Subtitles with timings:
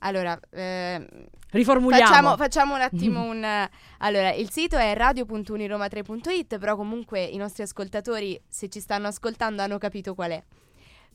[0.00, 2.06] Allora, eh, Riformuliamo.
[2.06, 3.68] Facciamo, facciamo un attimo un...
[3.98, 9.78] Allora, il sito è radio.uniroma3.it, però comunque i nostri ascoltatori, se ci stanno ascoltando, hanno
[9.78, 10.44] capito qual è.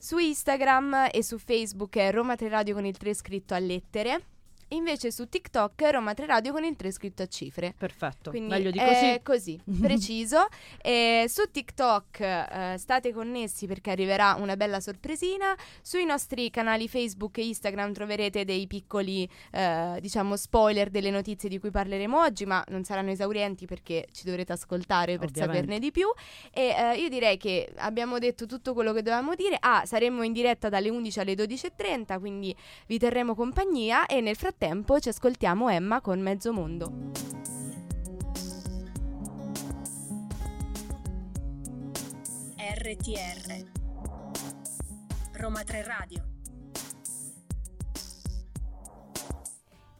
[0.03, 4.30] Su Instagram e su Facebook è Roma 3 Radio con il 3 scritto a lettere.
[4.73, 7.73] Invece su TikTok è Roma 3 Radio con il 3 scritto a cifre.
[7.77, 9.59] Perfetto, Quindi meglio di è così.
[9.65, 10.47] così, preciso.
[10.81, 15.57] E su TikTok eh, state connessi perché arriverà una bella sorpresina.
[15.81, 21.59] Sui nostri canali Facebook e Instagram troverete dei piccoli, eh, diciamo, spoiler delle notizie di
[21.59, 25.57] cui parleremo oggi, ma non saranno esaurienti perché ci dovrete ascoltare per Ovviamente.
[25.57, 26.07] saperne di più.
[26.53, 29.57] E eh, io direi che abbiamo detto tutto quello che dovevamo dire.
[29.59, 32.55] Ah, saremo in diretta dalle 11 alle 12.30, quindi
[32.87, 34.59] vi terremo compagnia e nel frattempo
[34.99, 37.09] ci ascoltiamo Emma con Mezzo Mondo.
[42.59, 43.65] RTR
[45.31, 46.30] Roma 3 Radio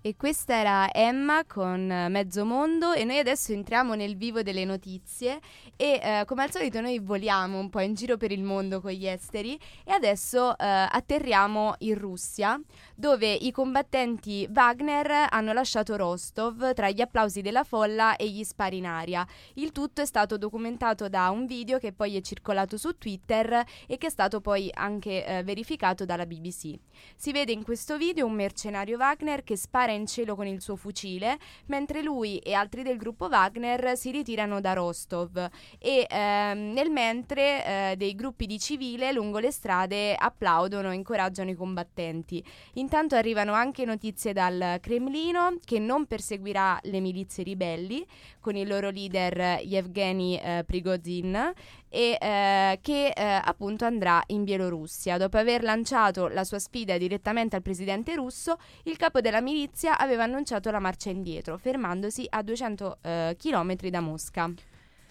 [0.04, 4.66] E questa era Emma con eh, Mezzo Mondo e noi adesso entriamo nel vivo delle
[4.66, 5.40] notizie
[5.76, 8.90] e eh, come al solito noi voliamo un po' in giro per il mondo con
[8.90, 12.60] gli esteri e adesso eh, atterriamo in Russia
[12.96, 18.78] dove i combattenti Wagner hanno lasciato Rostov tra gli applausi della folla e gli spari
[18.78, 19.24] in aria.
[19.54, 23.98] Il tutto è stato documentato da un video che poi è circolato su Twitter e
[24.00, 26.74] che è stato poi anche eh, verificato dalla BBC.
[27.16, 30.76] Si vede in questo video un mercenario Wagner che spara in cielo con il suo
[30.76, 31.38] fucile,
[31.68, 37.66] mentre lui e altri del gruppo Wagner si ritirano da Rostov e ehm, nel mentre
[37.92, 42.44] eh, dei gruppi di civile lungo le strade applaudono e incoraggiano i combattenti.
[42.74, 48.06] Intanto arrivano anche notizie dal Cremlino che non perseguirà le milizie ribelli
[48.40, 51.54] con il loro leader Yevgeny eh, Prigozhin
[51.94, 55.18] e eh, che eh, appunto andrà in Bielorussia.
[55.18, 60.24] Dopo aver lanciato la sua sfida direttamente al presidente russo, il capo della milizia aveva
[60.24, 64.52] annunciato la marcia indietro, fermandosi a 200 eh, km da Mosca.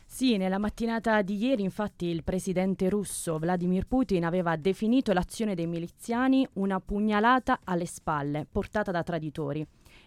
[0.06, 5.68] Sì, nella mattinata di ieri infatti il presidente russo Vladimir Putin aveva definito l'azione dei
[5.68, 9.64] miliziani una pugnalata alle spalle, portata da traditori.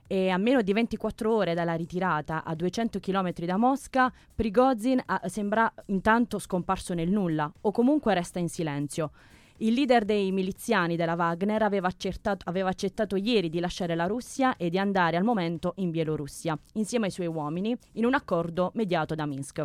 [0.08, 5.22] E a meno di 24 ore dalla ritirata, a 200 km da Mosca, Prigozhin ah,
[5.28, 9.12] sembra intanto scomparso nel nulla, o comunque resta in silenzio.
[9.58, 14.58] Il leader dei miliziani della Wagner aveva accettato, aveva accettato ieri di lasciare la Russia
[14.58, 19.16] e di andare al momento in Bielorussia, insieme ai suoi uomini, in un accordo mediato
[19.16, 19.64] da Minsk.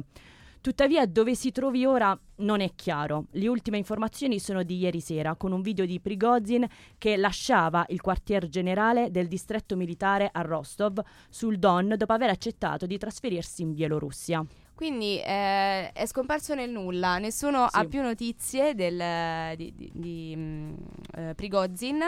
[0.61, 3.27] Tuttavia, dove si trovi ora non è chiaro.
[3.33, 6.67] Le ultime informazioni sono di ieri sera, con un video di Prigozhin
[6.99, 11.01] che lasciava il quartier generale del distretto militare a Rostov
[11.31, 14.45] sul Don dopo aver accettato di trasferirsi in Bielorussia.
[14.79, 17.81] Quindi eh, è scomparso nel nulla, nessuno Sì.
[17.81, 20.75] ha più notizie del, di, di, di, mm,
[21.17, 22.01] eh, Prigozhin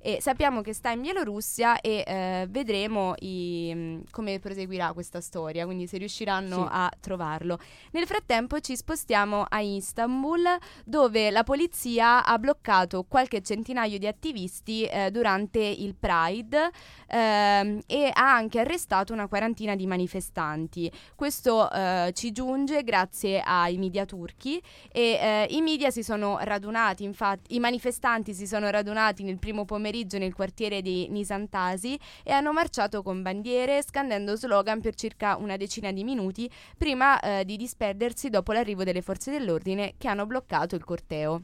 [0.00, 5.66] e sappiamo che sta in Bielorussia e eh, vedremo i- mm, come proseguirà questa storia,
[5.66, 6.68] quindi se riusciranno Sì.
[6.68, 7.60] a trovarlo.
[7.92, 10.42] Nel frattempo ci spostiamo a Istanbul
[10.84, 16.70] dove la polizia ha bloccato qualche centinaio di attivisti eh, durante il Pride
[17.06, 20.90] ehm, e ha anche arrestato una quarantina di manifestanti.
[21.14, 24.60] Questo eh, ci giunge grazie ai media turchi
[24.90, 29.66] e eh, i media si sono radunati, infatti i manifestanti si sono radunati nel primo
[29.66, 35.58] pomeriggio nel quartiere di Nisantasi e hanno marciato con bandiere scandendo slogan per circa una
[35.58, 40.74] decina di minuti prima eh, di disperdersi dopo l'arrivo delle forze dell'ordine che hanno bloccato
[40.74, 41.42] il corteo.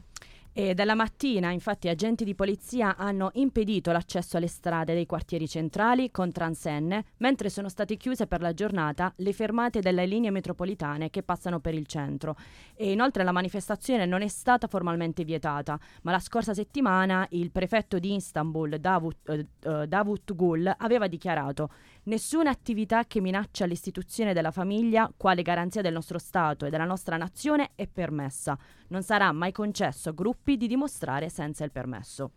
[0.55, 6.11] E dalla mattina, infatti, agenti di polizia hanno impedito l'accesso alle strade dei quartieri centrali
[6.11, 11.23] con transenne, mentre sono state chiuse per la giornata le fermate delle linee metropolitane che
[11.23, 12.35] passano per il centro.
[12.75, 17.97] E inoltre la manifestazione non è stata formalmente vietata, ma la scorsa settimana il prefetto
[17.97, 21.71] di Istanbul, Davut, eh, eh, Davut Gul, aveva dichiarato
[22.05, 27.15] Nessuna attività che minaccia l'istituzione della famiglia, quale garanzia del nostro Stato e della nostra
[27.15, 28.57] nazione, è permessa.
[28.89, 32.31] Non sarà mai concesso a gruppi di dimostrare senza il permesso.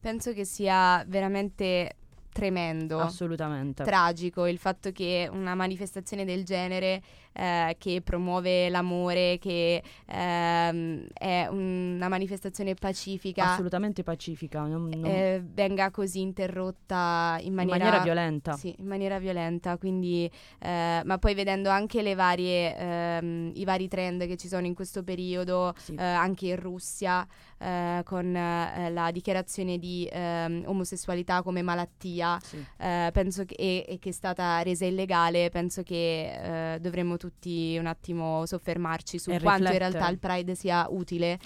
[0.00, 1.96] Penso che sia veramente
[2.32, 3.00] tremendo.
[3.00, 3.82] Assolutamente.
[3.84, 11.46] tragico il fatto che una manifestazione del genere eh, che promuove l'amore, che ehm, è
[11.50, 14.62] una manifestazione pacifica, Assolutamente pacifica.
[14.66, 18.52] non- non- eh, venga così interrotta in in maniera, maniera violenta.
[18.52, 20.30] Sì, in maniera violenta, quindi,
[20.60, 24.74] eh, ma poi vedendo anche le varie, ehm, i vari trend che ci sono in
[24.74, 25.94] questo periodo, Sì.
[25.94, 27.26] eh, anche in Russia,
[27.58, 32.64] eh, con eh, la dichiarazione di ehm, omosessualità come malattia, Sì.
[32.78, 37.76] eh, penso che, e, e che è stata resa illegale, penso che eh, dovremmo tutti
[37.78, 39.90] un attimo soffermarci su E quanto in riflettere.
[39.90, 41.38] realtà il Pride sia utile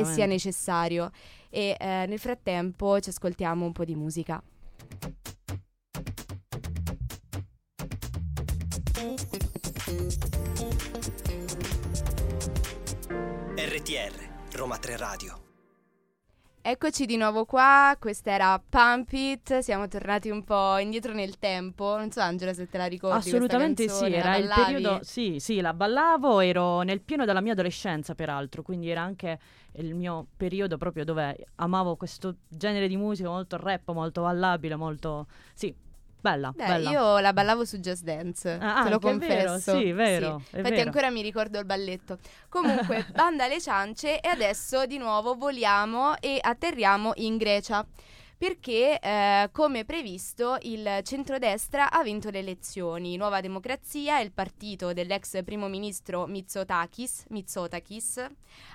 [0.00, 1.10] e sia necessario.
[1.50, 4.42] E eh, nel frattempo ci ascoltiamo un po' di musica.
[13.56, 15.41] RTR, Roma 3 Radio.
[16.64, 21.96] Eccoci di nuovo qua, questa era Pump It, siamo tornati un po' indietro nel tempo,
[21.96, 25.60] non so Angela se te la ricordi Assolutamente canzone, sì, era il periodo, sì, sì,
[25.60, 29.40] la ballavo, ero nel pieno della mia adolescenza peraltro, quindi era anche
[29.72, 35.26] il mio periodo proprio dove amavo questo genere di musica molto rap, molto ballabile, molto,
[35.54, 35.74] sì,
[36.22, 36.90] bella, Beh, bella.
[36.90, 39.76] io la ballavo su Just Dance, Ah, te lo anche, è vero, confesso.
[39.78, 40.86] sì, vero, è Infatti vero.
[40.86, 42.18] ancora mi ricordo il balletto.
[42.48, 47.84] Comunque, banda alle ciance e adesso di nuovo voliamo e atterriamo in Grecia.
[48.42, 53.16] Perché, eh, come previsto, il centrodestra ha vinto le elezioni.
[53.16, 58.26] Nuova Democrazia, il partito dell'ex primo ministro Mitsotakis, Mitsotakis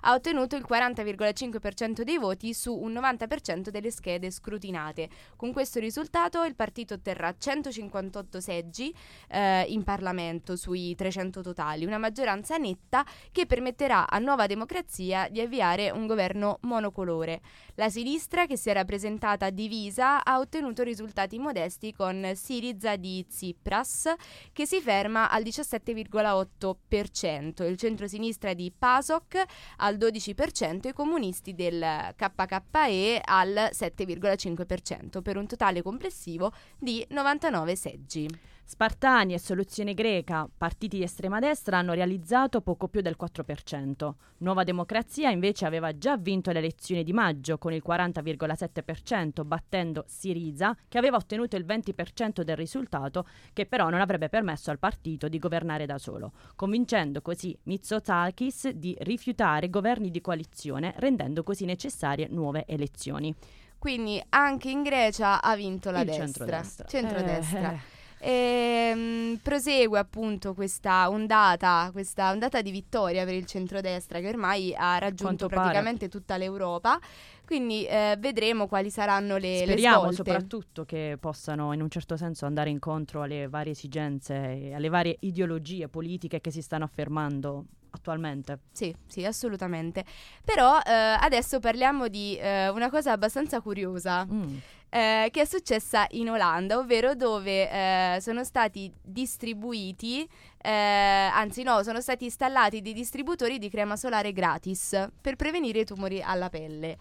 [0.01, 5.09] ha ottenuto il 40,5% dei voti su un 90% delle schede scrutinate.
[5.35, 8.95] Con questo risultato il partito otterrà 158 seggi
[9.27, 15.41] eh, in Parlamento sui 300 totali, una maggioranza netta che permetterà a Nuova Democrazia di
[15.41, 17.41] avviare un governo monocolore.
[17.75, 24.13] La sinistra, che si era presentata divisa, ha ottenuto risultati modesti con Siriza di Tsipras,
[24.53, 29.43] che si ferma al 17,8%, il centrosinistra di PASOK
[29.77, 37.75] al 12% e i comunisti del KKE al 7,5%, per un totale complessivo di 99
[37.75, 38.27] seggi.
[38.69, 44.13] Spartani e Soluzione Greca, partiti di estrema destra, hanno realizzato poco più del 4%.
[44.39, 50.75] Nuova Democrazia invece aveva già vinto le elezioni di maggio con il 40,7%, battendo Siriza,
[50.89, 55.39] che aveva ottenuto il 20% del risultato, che però non avrebbe permesso al partito di
[55.39, 62.65] governare da solo, convincendo così Mitsotakis di rifiutare governi di coalizione, rendendo così necessarie nuove
[62.67, 63.33] elezioni.
[63.79, 66.25] Quindi anche in Grecia ha vinto la il destra.
[66.25, 66.87] centrodestra.
[66.87, 67.71] Centrodestra.
[67.71, 74.73] Eh, E, prosegue appunto questa ondata, questa ondata di vittoria per il centrodestra che ormai
[74.75, 75.61] ha raggiunto Quanto pare.
[75.61, 76.99] praticamente tutta l'Europa.
[77.45, 80.15] Quindi eh, vedremo quali saranno le, le Speriamo svolte.
[80.15, 85.87] soprattutto che possano in un certo senso andare incontro alle varie esigenze alle varie ideologie
[85.87, 88.59] politiche che si stanno affermando attualmente.
[88.71, 90.03] Sì, sì, assolutamente.
[90.43, 94.25] Però eh, adesso parliamo di eh, una cosa abbastanza curiosa.
[94.25, 94.57] Mm.
[94.89, 100.27] Eh, che è successa in Olanda, ovvero dove eh, sono stati distribuiti,
[100.61, 105.85] eh, anzi no, sono stati installati dei distributori di crema solare gratis per prevenire i
[105.85, 106.97] tumori alla pelle.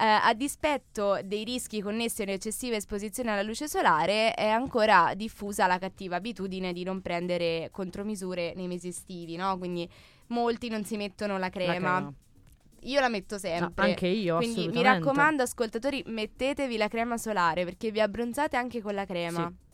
[0.00, 6.16] a dispetto dei rischi connessi all'eccessiva esposizione alla luce solare, è ancora diffusa la cattiva
[6.16, 9.58] abitudine di non prendere contromisure nei mesi estivi, no?
[9.58, 9.86] Quindi
[10.28, 11.72] molti non si mettono la crema.
[11.72, 12.14] La crema.
[12.84, 13.72] Io la metto sempre.
[13.74, 18.80] No, anche io, Quindi mi raccomando, ascoltatori, mettetevi la crema solare perché vi abbronzate anche
[18.80, 19.48] con la crema.
[19.48, 19.68] Sì.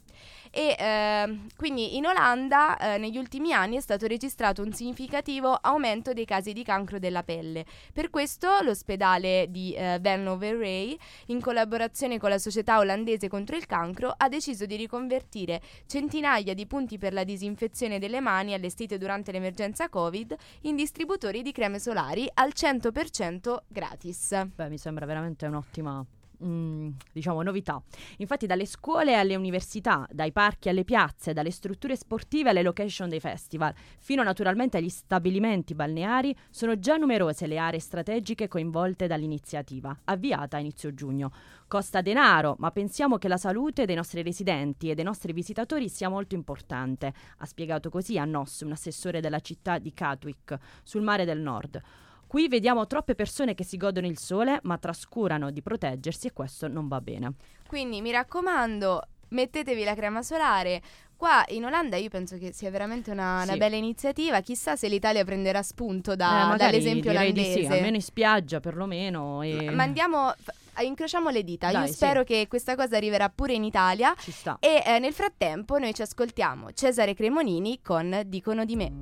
[0.57, 6.15] E eh, quindi in Olanda eh, negli ultimi anni è stato registrato un significativo aumento
[6.15, 7.67] dei casi di cancro della pelle.
[7.93, 13.67] Per questo l'ospedale di eh, Van Overray, in collaborazione con la società olandese contro il
[13.67, 19.33] cancro, ha deciso di riconvertire centinaia di punti per la disinfezione delle mani allestite durante
[19.33, 24.47] l'emergenza Covid in distributori di creme solari al 100% gratis.
[24.55, 26.03] Beh, mi sembra veramente un'ottima
[26.45, 27.83] Mm, diciamo novità.
[28.19, 33.21] Infatti dalle scuole alle università, dai parchi alle piazze, dalle strutture sportive alle location dei
[33.21, 40.59] festival, fino naturalmente agli stabilimenti balneari, sono già numerose le aree strategiche coinvolte dall'iniziativa, avviata
[40.59, 41.33] a inizio giugno.
[41.67, 46.11] Costa denaro, ma pensiamo che la salute dei nostri residenti e dei nostri visitatori sia
[46.11, 51.25] molto importante, ha spiegato così a Noss, un assessore della città di Katwijk, sul mare
[51.25, 51.81] del nord.
[52.27, 56.69] Qui vediamo troppe persone che si godono il sole ma trascurano di proteggersi e questo
[56.69, 57.35] non va bene.
[57.67, 60.83] Quindi mi raccomando, mettetevi la crema solare.
[61.17, 63.49] Qua in Olanda io penso che sia veramente una, Sì.
[63.49, 64.41] una bella iniziativa.
[64.41, 67.67] Chissà se l'Italia prenderà spunto Eh, da- magari dall'esempio direi di olandese.
[67.67, 69.41] sì, almeno in spiaggia perlomeno.
[69.43, 69.71] E...
[69.71, 70.35] Ma andiamo,
[70.83, 71.71] incrociamo le dita.
[71.71, 71.95] Dai, io sì.
[71.95, 74.15] spero che questa cosa arriverà pure in Italia.
[74.19, 74.59] Ci sta.
[74.61, 78.93] E eh, nel frattempo noi ci ascoltiamo Cesare Cremonini con Dicono di me.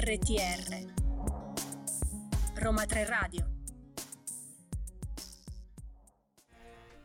[0.00, 0.86] RTR
[2.54, 3.49] Roma 3 Radio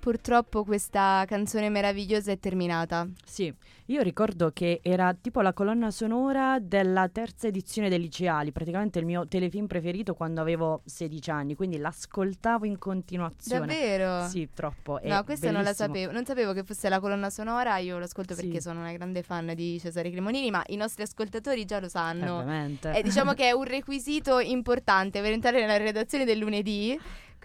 [0.09, 3.07] Purtroppo questa canzone meravigliosa è terminata.
[3.25, 3.51] Sì,
[3.85, 9.05] io ricordo che era tipo la colonna sonora della terza edizione dei liceali, praticamente il
[9.05, 13.65] mio telefilm preferito quando avevo 16 anni, quindi l'ascoltavo in continuazione.
[13.65, 14.27] Davvero?
[14.27, 15.01] Sì, troppo.
[15.01, 16.11] è No, questa non la sapevo.
[16.11, 17.79] Non sapevo che fosse la colonna sonora.
[17.79, 18.43] Io lo ascolto Sì.
[18.43, 21.89] perché sono una grande fan di Cesare Cremonini, ma i nostri ascoltatori già lo Eh,
[21.89, 22.35] sanno.
[22.41, 22.93] ovviamente.
[22.93, 26.95] E diciamo che è un requisito importante per entrare nella redazione del lunedì.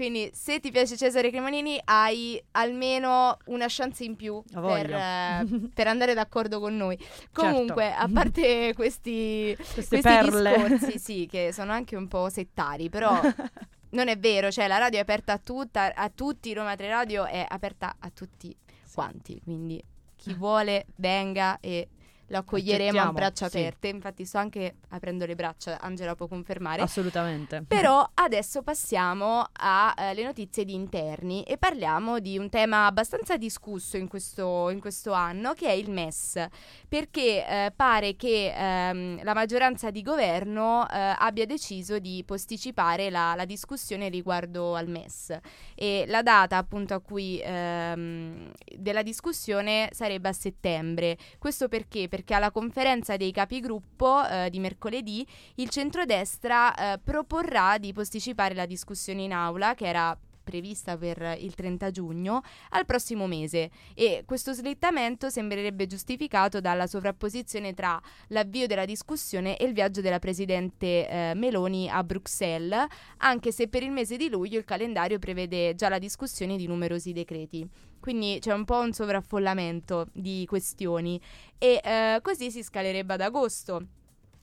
[0.01, 5.89] Quindi, se ti piace Cesare Cremonini, hai almeno una chance in più per, eh, per
[5.89, 6.99] andare d'accordo con noi.
[7.31, 13.13] Comunque, a parte questi, questi discorsi, sì, che sono anche un po' settari, però
[13.93, 17.27] non è vero, cioè la radio è aperta a, tutta, a tutti, Roma 3 Radio
[17.27, 18.57] è aperta a tutti
[18.95, 19.85] quanti, quindi
[20.17, 21.89] chi vuole venga e
[22.31, 23.59] lo accoglieremo a braccia sì.
[23.59, 23.89] aperte.
[23.89, 26.83] Infatti sto anche aprendo le braccia, Angela può confermare.
[26.83, 27.65] Assolutamente.
[27.67, 34.09] Però adesso passiamo alle notizie di interni e parliamo di un tema abbastanza discusso in
[34.09, 36.47] questo, in questo anno che è il MES,
[36.89, 43.35] perché eh, pare che ehm, la maggioranza di governo eh, abbia deciso di posticipare la,
[43.35, 45.37] la discussione riguardo al MES
[45.75, 51.17] e la data appunto a cui ehm, della discussione sarebbe a settembre.
[51.39, 52.09] Questo perché?
[52.09, 58.67] Perché alla conferenza dei capigruppo eh, di mercoledì il centrodestra eh, proporrà di posticipare la
[58.67, 64.53] discussione in aula che era prevista per il 30 giugno al prossimo mese e questo
[64.53, 71.33] slittamento sembrerebbe giustificato dalla sovrapposizione tra l'avvio della discussione e il viaggio della presidente eh,
[71.35, 72.87] Meloni a Bruxelles,
[73.19, 77.13] anche se per il mese di luglio il calendario prevede già la discussione di numerosi
[77.13, 77.69] decreti.
[78.01, 81.21] Quindi c'è un po' un sovraffollamento di questioni.
[81.59, 83.87] E eh, così si scalerebbe ad agosto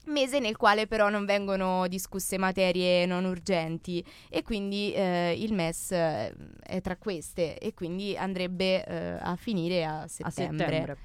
[0.08, 4.04] mese nel quale però non vengono discusse materie non urgenti.
[4.28, 7.58] E quindi eh, il MES eh, è tra queste.
[7.58, 10.96] E quindi andrebbe eh, a finire a a settembre.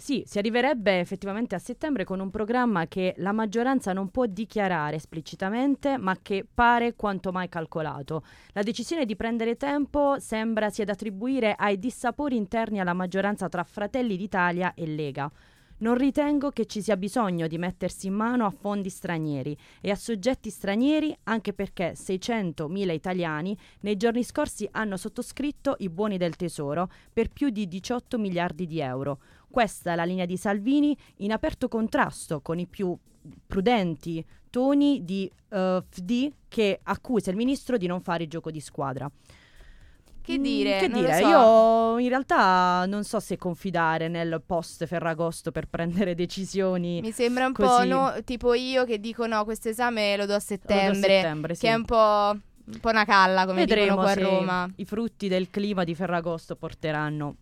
[0.00, 4.94] Sì, si arriverebbe effettivamente a settembre con un programma che la maggioranza non può dichiarare
[4.94, 8.22] esplicitamente, ma che pare quanto mai calcolato.
[8.52, 13.64] La decisione di prendere tempo sembra sia da attribuire ai dissapori interni alla maggioranza tra
[13.64, 15.28] Fratelli d'Italia e Lega.
[15.80, 19.96] Non ritengo che ci sia bisogno di mettersi in mano a fondi stranieri e a
[19.96, 26.88] soggetti stranieri anche perché 600.000 italiani nei giorni scorsi hanno sottoscritto i buoni del tesoro
[27.12, 29.20] per più di 18 miliardi di euro.
[29.50, 32.96] Questa è la linea di Salvini in aperto contrasto con i più
[33.46, 39.10] prudenti toni di eh, FD che accusa il ministro di non fare gioco di squadra.
[40.20, 40.78] Che Mm, dire?
[40.78, 41.14] Che dire?
[41.14, 41.26] so.
[41.28, 47.00] Io in realtà non so se confidare nel post Ferragosto per prendere decisioni.
[47.00, 47.88] Mi sembra un po' Così.
[47.88, 51.00] no, tipo io che dico no, questo esame lo do a Lo do a settembre,
[51.08, 51.60] settembre, sì.
[51.62, 51.96] che è un po',
[52.72, 54.70] un po' una calla come Vedremo dicono qua a Roma.
[54.76, 57.36] i frutti del clima di Ferragosto porteranno.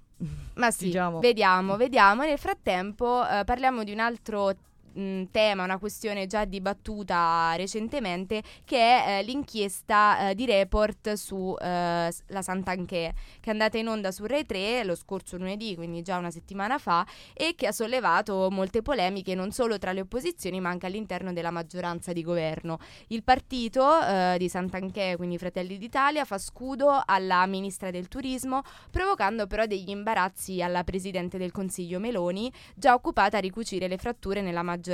[0.54, 1.20] Ma sì, diciamo.
[1.20, 2.22] vediamo, vediamo.
[2.24, 4.54] Nel frattempo eh, parliamo di un altro
[4.96, 11.54] mh, tema, una questione già dibattuta recentemente, che è eh, l'inchiesta eh, di report su
[11.60, 16.16] eh, Sant'Anché, che è andata in onda su Rai 3 lo scorso lunedì, quindi già
[16.16, 20.70] una settimana fa, e che ha sollevato molte polemiche non solo tra le opposizioni, ma
[20.70, 22.78] anche all'interno della maggioranza di governo.
[23.08, 29.46] Il partito eh, di Sant'Anché, quindi Fratelli d'Italia, fa scudo alla ministra del turismo, provocando
[29.46, 34.62] però degli imbarazzi alla presidente del Consiglio Meloni, già occupata a ricucire le fratture nella
[34.62, 34.85] maggioranza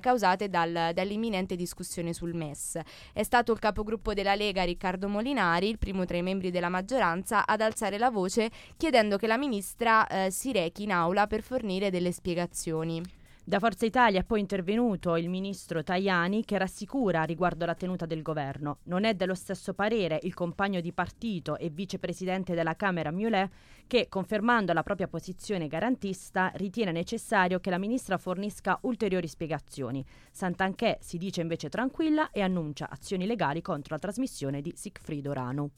[0.00, 2.78] causate dal, dall'imminente discussione sul MES.
[3.12, 7.46] È stato il capogruppo della Lega Riccardo Molinari, il primo tra i membri della maggioranza,
[7.46, 11.90] ad alzare la voce chiedendo che la ministra eh, si rechi in aula per fornire
[11.90, 13.17] delle spiegazioni.
[13.48, 18.20] Da Forza Italia è poi intervenuto il ministro Tajani che rassicura riguardo la tenuta del
[18.20, 18.80] governo.
[18.82, 23.50] Non è dello stesso parere il compagno di partito e vicepresidente della Camera Miolet
[23.86, 30.04] che, confermando la propria posizione garantista, ritiene necessario che la ministra fornisca ulteriori spiegazioni.
[30.30, 35.70] Sant'Anché si dice invece tranquilla e annuncia azioni legali contro la trasmissione di Sigfrido Ranu.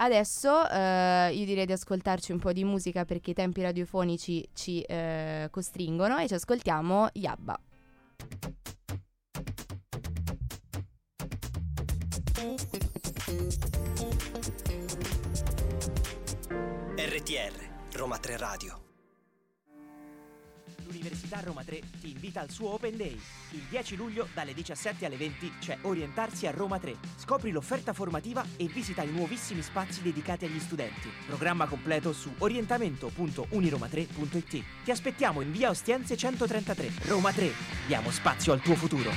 [0.00, 4.80] Adesso eh, io direi di ascoltarci un po' di musica perché i tempi radiofonici ci
[4.82, 7.60] eh, costringono e ci ascoltiamo Yabba.
[16.96, 18.87] RTR, Roma 3 Radio.
[20.88, 23.20] L'Università Roma 3 ti invita al suo Open Day.
[23.50, 26.96] Il 10 luglio dalle 17 alle 20 c'è Orientarsi a Roma 3.
[27.16, 31.10] Scopri l'offerta formativa e visita i nuovissimi spazi dedicati agli studenti.
[31.26, 34.64] Programma completo su orientamento.uniroma3.it.
[34.84, 36.90] Ti aspettiamo in via Ostiense 133.
[37.02, 37.52] Roma 3.
[37.86, 39.10] Diamo spazio al tuo futuro.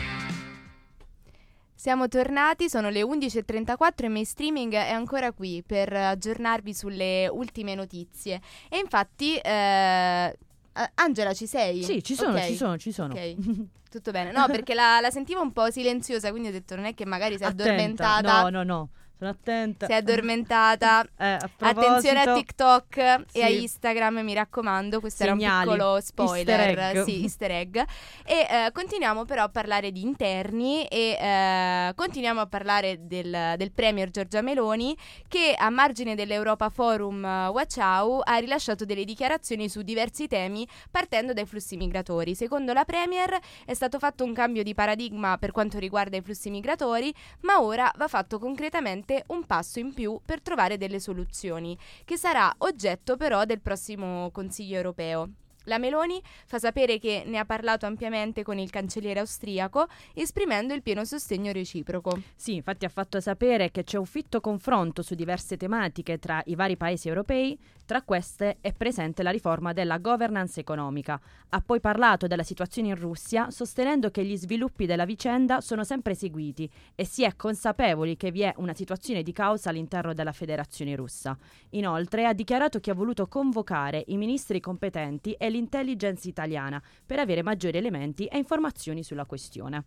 [1.74, 8.42] Siamo tornati, sono le 11.34 e Mainstreaming è ancora qui per aggiornarvi sulle ultime notizie.
[8.70, 9.38] E infatti...
[9.38, 10.38] Eh,
[10.74, 11.84] Uh, Angela, ci sei?
[11.84, 12.50] Sì, ci sono, okay.
[12.50, 13.14] ci sono, ci sono.
[13.14, 13.36] Ok,
[13.90, 14.32] tutto bene.
[14.32, 17.38] No, perché la, la, sentivo un po' silenziosa, quindi ho detto non è che magari
[17.38, 18.44] si è addormentata.
[18.44, 18.90] No, no, no.
[19.22, 19.86] Sono attenta.
[19.86, 21.06] Si è addormentata.
[21.22, 23.38] Eh, a Attenzione a TikTok sì.
[23.38, 25.00] e a Instagram, mi raccomando.
[25.00, 25.44] Questo Segnali.
[25.44, 26.60] era un piccolo spoiler.
[26.60, 27.04] Easter egg.
[27.04, 27.76] Sì, easter egg.
[27.76, 27.86] E
[28.26, 34.10] eh, continuiamo però a parlare di interni e eh, continuiamo a parlare del, del, Premier
[34.10, 34.98] Giorgia Meloni
[35.28, 41.34] che a margine dell'Europa Forum uh, Wachau ha rilasciato delle dichiarazioni su diversi temi partendo
[41.34, 42.34] dai flussi migratori.
[42.34, 46.50] Secondo la Premier è stato fatto un cambio di paradigma per quanto riguarda i flussi
[46.50, 51.78] migratori, ma ora va fatto concretamente sicuramente un passo in più per trovare delle soluzioni,
[52.06, 55.30] che sarà oggetto però del prossimo Consiglio europeo.
[55.66, 60.82] La Meloni fa sapere che ne ha parlato ampiamente con il cancelliere austriaco, esprimendo il
[60.82, 62.20] pieno sostegno reciproco.
[62.36, 66.56] Sì, infatti ha fatto sapere che c'è un fitto confronto su diverse tematiche tra i
[66.56, 71.20] vari paesi europei, tra queste è presente la riforma della governance economica.
[71.50, 76.16] Ha poi parlato della situazione in Russia, sostenendo che gli sviluppi della vicenda sono sempre
[76.16, 80.96] seguiti e si è consapevoli che vi è una situazione di causa all'interno della Federazione
[80.96, 81.38] russa.
[81.72, 87.44] Inoltre ha dichiarato che ha voluto convocare i ministri competenti e l'intelligence italiana per avere
[87.44, 89.86] maggiori elementi e informazioni sulla questione.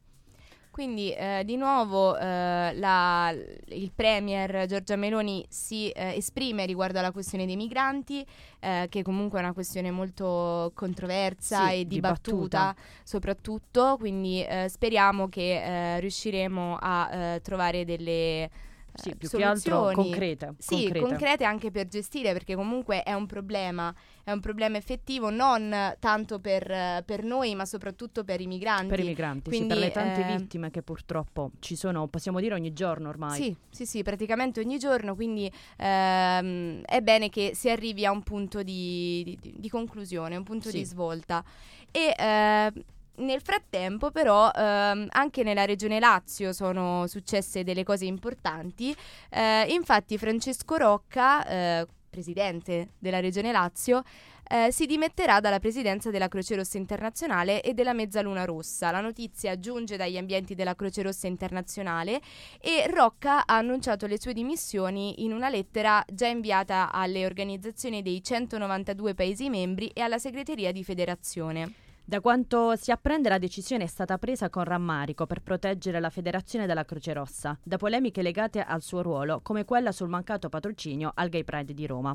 [0.74, 3.32] Quindi eh, di nuovo eh, la,
[3.68, 8.26] il Premier Giorgia Meloni si eh, esprime riguardo alla questione dei migranti,
[8.58, 12.76] eh, che comunque è una questione molto controversa sì, e dibattuta, dibattuta.
[13.04, 15.62] soprattutto, quindi eh, speriamo che
[15.94, 18.50] eh, riusciremo a trovare delle
[18.94, 19.60] sì, più soluzioni.
[19.60, 20.54] che altro concrete.
[20.58, 20.98] Sì, concrete.
[21.00, 21.44] concrete.
[21.44, 27.02] anche per gestire, perché comunque è un problema, è un problema effettivo non tanto per,
[27.04, 28.88] per noi, ma soprattutto per i migranti.
[28.88, 32.40] Per i migranti, Quindi, sì, per le tante eh, vittime che purtroppo ci sono, possiamo
[32.40, 33.40] dire ogni giorno ormai.
[33.40, 38.22] Sì, sì, sì, praticamente ogni giorno, quindi ehm, è bene che si arrivi a un
[38.22, 40.78] punto di, di, di conclusione, un punto Sì.
[40.78, 41.44] di svolta.
[41.90, 42.72] E eh,
[43.16, 48.94] nel frattempo, però, ehm, anche nella regione Lazio sono successe delle cose importanti.
[49.30, 54.02] Eh, infatti, Francesco Rocca, eh, presidente della regione Lazio,
[54.46, 58.90] eh, si dimetterà dalla presidenza della Croce Rossa Internazionale e della Mezzaluna Rossa.
[58.90, 62.20] La notizia giunge dagli ambienti della Croce Rossa Internazionale
[62.60, 68.22] e Rocca ha annunciato le sue dimissioni in una lettera già inviata alle organizzazioni dei
[68.22, 71.83] 192 Paesi membri e alla segreteria di federazione.
[72.06, 76.66] Da quanto si apprende la decisione è stata presa con rammarico per proteggere la Federazione
[76.66, 81.30] della Croce Rossa da polemiche legate al suo ruolo, come quella sul mancato patrocinio al
[81.30, 82.14] Gay Pride di Roma.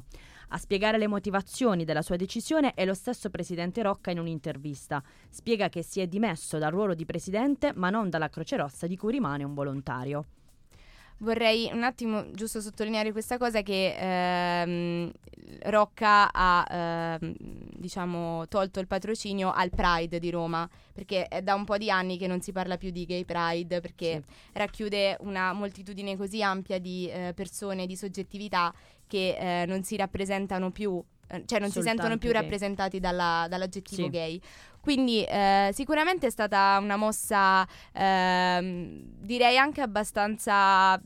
[0.49, 5.01] A spiegare le motivazioni della sua decisione è lo stesso presidente Rocca in un'intervista.
[5.27, 8.95] Spiega che si è dimesso dal ruolo di presidente, ma non dalla Croce Rossa di
[8.95, 10.25] cui rimane un volontario.
[11.21, 15.11] Vorrei un attimo giusto sottolineare questa cosa che ehm,
[15.63, 17.35] Rocca ha ehm,
[17.75, 22.17] diciamo, tolto il patrocinio al Pride di Roma, perché è da un po' di anni
[22.17, 24.33] che non si parla più di Gay Pride, perché sì.
[24.53, 28.73] racchiude una moltitudine così ampia di eh, persone, di soggettività
[29.05, 31.03] che eh, non si rappresentano più
[31.45, 32.41] cioè non Soltanto si sentono più gay.
[32.41, 34.09] rappresentati dalla, dall'aggettivo sì.
[34.09, 34.41] gay.
[34.81, 40.99] Quindi eh, sicuramente è stata una mossa, eh, direi anche abbastanza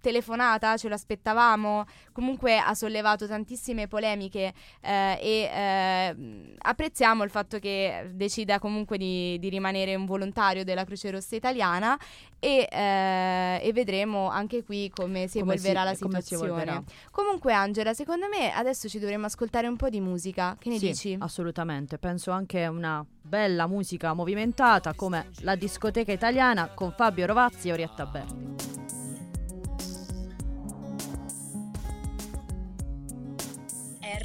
[0.00, 8.10] telefonata, ce l'aspettavamo, comunque ha sollevato tantissime polemiche eh, e eh, apprezziamo il fatto che
[8.12, 11.98] decida comunque di, di, rimanere un volontario della Croce Rossa italiana
[12.38, 16.84] e, eh, e vedremo anche qui come si come evolverà si, la situazione.
[17.10, 20.86] Comunque Angela, secondo me adesso ci dovremmo ascoltare un po' di musica, che ne sì,
[20.88, 21.16] dici?
[21.18, 27.72] Assolutamente, penso anche una bella musica movimentata come la discoteca italiana con Fabio Rovazzi e
[27.72, 28.97] Orietta Berti.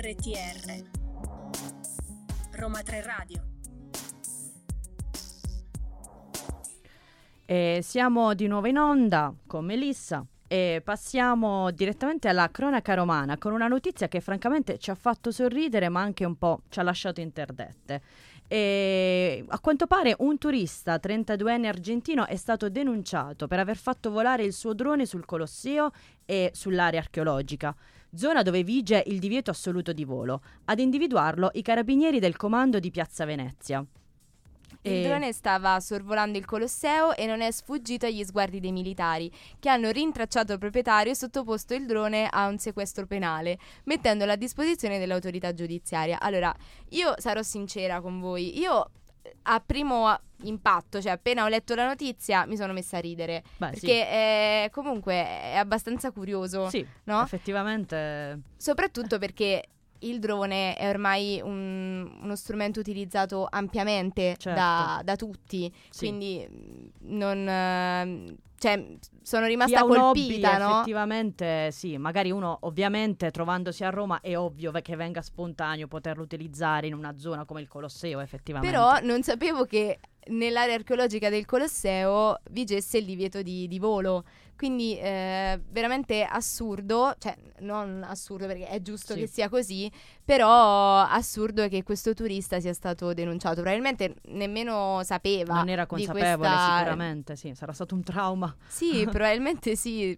[0.03, 0.83] RTR
[2.57, 3.41] Roma 3 Radio
[7.45, 13.53] e siamo di nuovo in onda con Melissa e passiamo direttamente alla cronaca romana con
[13.53, 17.21] una notizia che francamente ci ha fatto sorridere ma anche un po' ci ha lasciato
[17.21, 18.01] interdette.
[18.47, 24.43] E a quanto pare un turista 32enne argentino è stato denunciato per aver fatto volare
[24.43, 25.91] il suo drone sul Colosseo
[26.25, 27.75] e sull'area archeologica
[28.15, 30.41] zona dove vige il divieto assoluto di volo.
[30.65, 33.84] Ad individuarlo i carabinieri del comando di Piazza Venezia.
[34.84, 35.04] Il e...
[35.04, 39.89] drone stava sorvolando il Colosseo e non è sfuggito agli sguardi dei militari, che hanno
[39.89, 45.54] rintracciato il proprietario e sottoposto il drone a un sequestro penale, mettendolo a disposizione dell'autorità
[45.54, 46.19] giudiziaria.
[46.19, 46.54] Allora,
[46.89, 48.89] io sarò sincera con voi, io
[49.43, 53.43] a primo impatto, cioè appena ho letto la notizia mi sono messa a ridere.
[53.58, 53.91] Beh, perché sì.
[53.91, 56.69] è, comunque è abbastanza curioso.
[56.69, 57.22] Sì, no?
[57.24, 58.41] effettivamente.
[58.58, 59.63] Soprattutto perché
[60.07, 64.59] il drone è ormai un, uno strumento utilizzato ampiamente certo.
[64.59, 65.99] da, da, tutti, sì.
[65.99, 68.37] quindi mm, non...
[68.63, 70.71] Cioè, sono rimasta colpita, hobby, no?
[70.76, 76.88] Effettivamente sì, magari uno ovviamente trovandosi a Roma è ovvio che venga spontaneo poterlo utilizzare
[76.88, 78.73] in una zona come il Colosseo, effettivamente.
[78.73, 84.23] Però non sapevo che nell'area archeologica del Colosseo vigesse il divieto di, di volo.
[84.56, 89.21] Quindi eh, veramente assurdo, cioè non assurdo perché è giusto sì.
[89.21, 89.91] che sia così,
[90.23, 93.56] però assurdo è che questo turista sia stato denunciato.
[93.56, 95.56] Probabilmente nemmeno sapeva.
[95.56, 96.78] Non era consapevole questa...
[96.78, 98.52] sicuramente, sì, sarà stato un trauma.
[98.67, 100.17] Sì, probabilmente sì.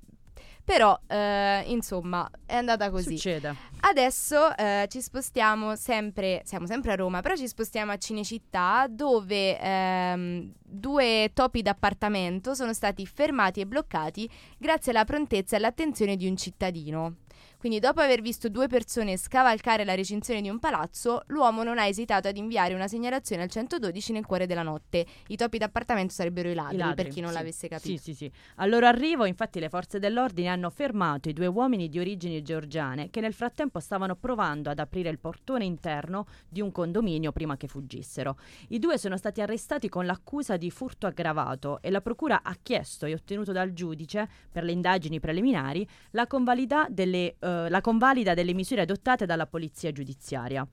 [0.63, 3.17] Però, eh, insomma, è andata così.
[3.17, 3.55] Succede.
[3.81, 9.59] Adesso eh, ci spostiamo sempre, siamo sempre a Roma, però ci spostiamo a Cinecittà dove
[9.59, 16.27] ehm, due topi d'appartamento sono stati fermati e bloccati grazie alla prontezza e all'attenzione di
[16.27, 17.17] un cittadino.
[17.57, 21.87] Quindi, dopo aver visto due persone scavalcare la recinzione di un palazzo, l'uomo non ha
[21.87, 25.05] esitato ad inviare una segnalazione al 112 nel cuore della notte.
[25.27, 27.35] I topi d'appartamento sarebbero i ladri, I ladri per chi non sì.
[27.37, 27.87] l'avesse capito.
[27.87, 28.31] Sì, sì, sì.
[28.55, 33.09] Al loro arrivo, infatti, le forze dell'ordine hanno fermato i due uomini di origini georgiane
[33.09, 37.67] che nel frattempo stavano provando ad aprire il portone interno di un condominio prima che
[37.67, 38.37] fuggissero.
[38.69, 43.05] I due sono stati arrestati con l'accusa di furto aggravato e la procura ha chiesto
[43.05, 48.53] e ottenuto dal giudice, per le indagini preliminari, la convalida delle uh, la convalida delle
[48.53, 50.67] misure adottate dalla polizia giudiziaria.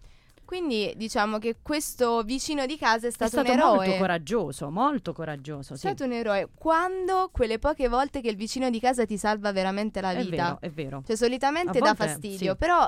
[0.45, 3.77] Quindi diciamo che questo vicino di casa è stato, è stato un eroe.
[3.77, 5.73] molto coraggioso, molto coraggioso.
[5.73, 5.87] È sì.
[5.87, 6.49] stato un eroe.
[6.55, 10.21] Quando quelle poche volte che il vicino di casa ti salva veramente la vita.
[10.21, 11.03] È vero, è vero.
[11.07, 12.59] Cioè solitamente dà fastidio, sì.
[12.59, 12.87] però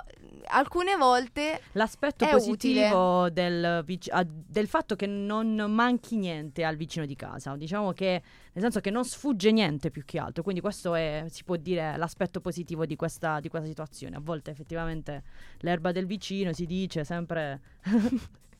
[0.48, 7.16] alcune volte l'aspetto positivo del, vic- del, fatto che non manchi niente al vicino di
[7.16, 11.24] casa, diciamo che nel senso che non sfugge niente più che altro, quindi questo è,
[11.28, 14.16] si può dire, l'aspetto positivo di questa, di questa situazione.
[14.16, 15.22] A volte effettivamente
[15.58, 17.60] l'erba del vicino si dice sempre...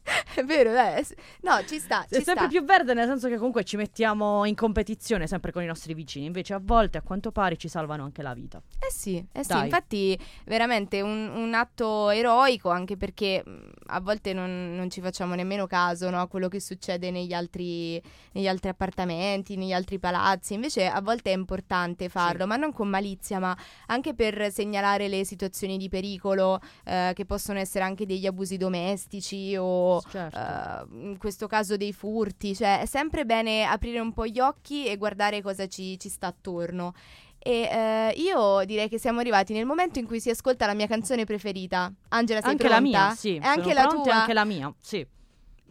[0.35, 1.05] È vero, dai.
[1.41, 2.05] No, ci sta.
[2.05, 2.49] È ci sempre sta.
[2.49, 6.27] più verde, nel senso che comunque ci mettiamo in competizione sempre con i nostri vicini.
[6.27, 8.61] Invece, a volte, a quanto pare, ci salvano anche la vita.
[8.79, 9.57] Eh sì, eh sì.
[9.57, 13.43] Infatti, veramente un, un, atto eroico, anche perché
[13.87, 18.01] a volte non, non, ci facciamo nemmeno caso no, a quello che succede negli altri,
[18.33, 20.55] negli altri, appartamenti, negli altri palazzi.
[20.55, 22.49] Invece, a volte è importante farlo, sì.
[22.49, 27.59] ma non con malizia, ma anche per segnalare le situazioni di pericolo, eh, che possono
[27.59, 30.39] essere anche degli abusi domestici o certo.
[30.39, 34.87] uh, in questo caso dei furti, cioè è sempre bene aprire un po' gli occhi
[34.87, 36.95] e guardare cosa ci, ci sta attorno.
[37.39, 40.87] E uh, io direi che siamo arrivati nel momento in cui si ascolta la mia
[40.87, 41.93] canzone preferita.
[42.09, 42.81] Angela, sei anche pronta?
[42.81, 43.37] la mia, sì.
[43.37, 44.15] È anche la tua?
[44.15, 45.07] anche la mia, sì.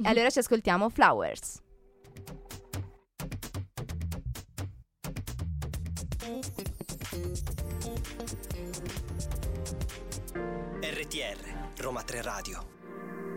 [0.04, 1.62] Allora ci ascoltiamo Flowers.
[10.82, 12.83] RTR Roma 3 Radio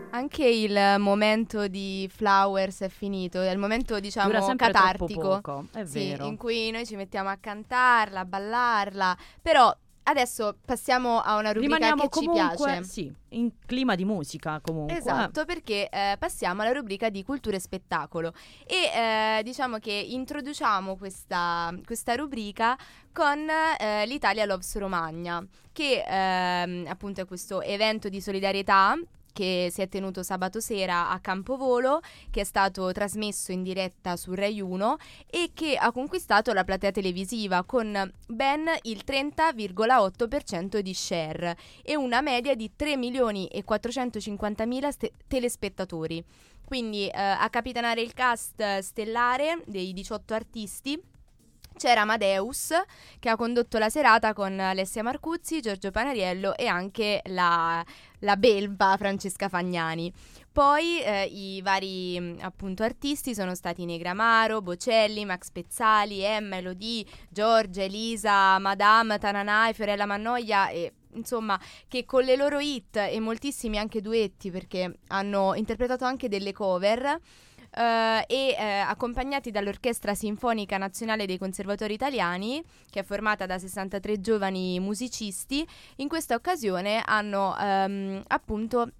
[0.09, 5.19] Anche il momento di Flowers è finito, è il momento diciamo catartico.
[5.41, 6.25] poco, è Sì, vero.
[6.25, 11.75] in cui noi ci mettiamo a cantarla, a ballarla, però adesso passiamo a una rubrica
[11.75, 12.83] Rimaniamo che ci comunque piace.
[12.83, 14.97] sì, in clima di musica comunque.
[14.97, 18.33] Esatto, perché eh, passiamo alla rubrica di cultura e spettacolo
[18.65, 18.75] e
[19.39, 22.77] eh, diciamo che introduciamo questa, questa rubrica
[23.11, 23.45] con
[23.77, 28.97] eh, l'Italia Loves Romagna, che ehm, appunto è questo evento di solidarietà
[29.37, 31.99] che si è tenuto sabato sera a Campovolo,
[32.31, 34.97] che è stato trasmesso in diretta su Rai 1
[35.29, 42.21] e che ha conquistato la platea televisiva con ben il 30,8% di share e una
[42.21, 44.89] media di 3 milioni e 450 mila
[45.27, 46.25] telespettatori.
[46.65, 50.99] Quindi eh, a capitanare il cast stellare dei 18 artisti
[51.77, 52.73] c'era Amadeus
[53.19, 57.83] che ha condotto la serata con Alessia Marcuzzi, Giorgio Panariello e anche la,
[58.19, 60.11] la belva Francesca Fagnani.
[60.51, 67.05] Poi eh, i vari mh, appunto artisti sono stati Negramaro, Bocelli, Max Pezzali, Emma, Elodie,
[67.29, 73.77] Giorgia, Elisa, Madame, Tananai, Fiorella Mannoia e insomma che con le loro hit e moltissimi
[73.77, 77.19] anche duetti perché hanno interpretato anche delle cover
[77.77, 84.19] eh, e eh, accompagnati dall'Orchestra Sinfonica Nazionale dei Conservatori Italiani, che è formata da 63
[84.19, 88.91] giovani musicisti, in questa occasione hanno ehm, appunto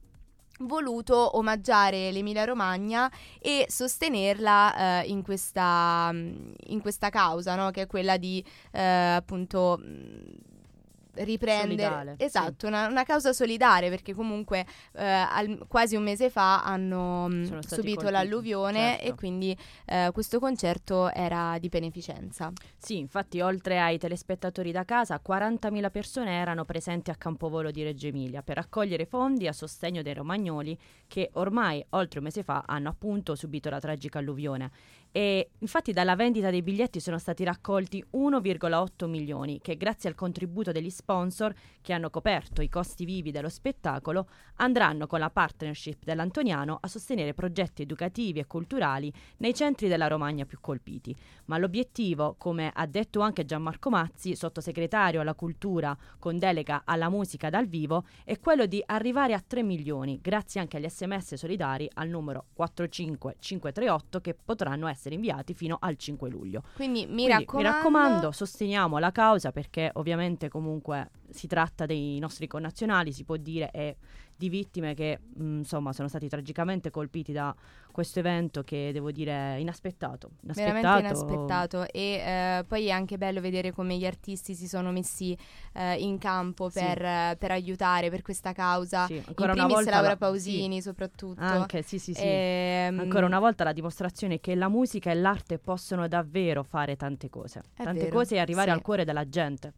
[0.59, 7.71] voluto omaggiare l'Emilia Romagna e sostenerla eh, in, questa, in questa causa, no?
[7.71, 9.79] che è quella di eh, appunto
[11.19, 16.63] riprendere Solidale, esatto una, una causa solidale perché comunque eh, al- quasi un mese fa
[16.63, 19.05] hanno mh, stati subito colpiti, l'alluvione certo.
[19.05, 25.21] e quindi eh, questo concerto era di beneficenza Sì, infatti oltre ai telespettatori da casa,
[25.25, 30.13] 40.000 persone erano presenti a Campovolo di Reggio Emilia per raccogliere fondi a sostegno dei
[30.13, 30.77] romagnoli
[31.07, 34.71] che ormai oltre un mese fa hanno appunto subito la tragica alluvione.
[35.11, 40.71] E infatti dalla vendita dei biglietti sono stati raccolti 1,8 milioni che grazie al contributo
[40.71, 46.77] degli sponsor che hanno coperto i costi vivi dello spettacolo andranno con la partnership dell'Antoniano
[46.79, 51.15] a sostenere progetti educativi e culturali nei centri della Romagna più colpiti.
[51.45, 57.49] Ma l'obiettivo, come ha detto anche Gianmarco Mazzi, sottosegretario alla cultura con delega alla musica
[57.49, 62.09] dal vivo, è quello di arrivare a 3 milioni, grazie anche agli sms solidari al
[62.09, 66.63] numero 45538 che potranno essere inviati fino al 5 luglio.
[66.75, 72.19] quindi mi Quindi, raccomando, mi raccomando, sosteniamo la causa perché ovviamente comunque si tratta dei
[72.19, 73.97] nostri connazionali, si può dire, e
[74.37, 77.53] di vittime che mh, insomma sono stati tragicamente colpiti da
[77.91, 80.29] questo evento che devo dire inaspettato.
[80.41, 85.35] veramente inaspettato e eh, poi è anche bello vedere come gli artisti si sono messi
[85.73, 86.79] eh, in campo Sì.
[86.79, 90.17] per, eh, per aiutare per questa causa Sì, in ancora una primis volta Laura la-
[90.17, 92.21] Pausini soprattutto sì, anche sì sì sì.
[92.23, 97.29] Ehm, Ancora una volta la dimostrazione che la musica e l'arte possono davvero fare tante
[97.29, 97.63] cose.
[97.73, 98.75] È tante vero, cose e arrivare sì.
[98.75, 99.73] al cuore della gente.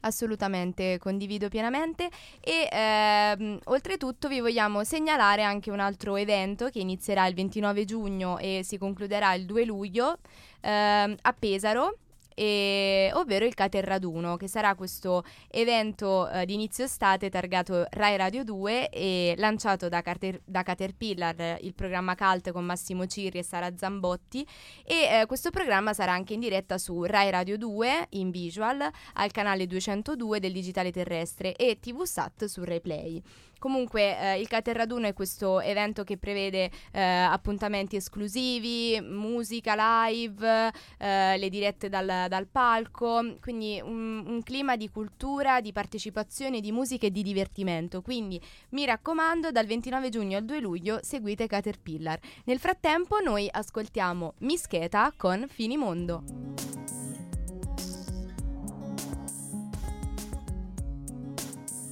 [0.00, 2.08] Assolutamente, condivido pienamente
[2.40, 8.38] e ehm, oltretutto vi vogliamo segnalare anche un altro evento che inizierà il 29 giugno
[8.38, 10.16] e si concluderà il 2 luglio
[10.62, 11.96] ehm, a Pesaro.
[12.34, 18.44] E- ovvero il Caterraduno, che sarà questo evento eh, di inizio estate targato Rai Radio
[18.44, 23.42] 2 e lanciato da, Carter- da Caterpillar, eh, il programma Cult con Massimo Cirri e
[23.42, 24.46] Sara Zambotti.
[24.84, 29.30] E eh, questo programma sarà anche in diretta su Rai Radio 2 in visual al
[29.30, 33.22] canale 202 del digitale terrestre e TV Sat su Rai Play.
[33.60, 41.36] Comunque eh, il Caterraduno è questo evento che prevede eh, appuntamenti esclusivi, musica live, eh,
[41.36, 47.06] le dirette dal, dal palco, quindi un, un clima di cultura, di partecipazione, di musica
[47.06, 48.00] e di divertimento.
[48.00, 52.18] Quindi mi raccomando, dal 29 giugno al 2 luglio seguite Caterpillar.
[52.44, 56.24] Nel frattempo noi ascoltiamo Mischeta con Finimondo.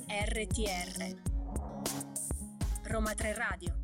[0.09, 1.28] RTR
[2.88, 3.74] Roma 3 Radio.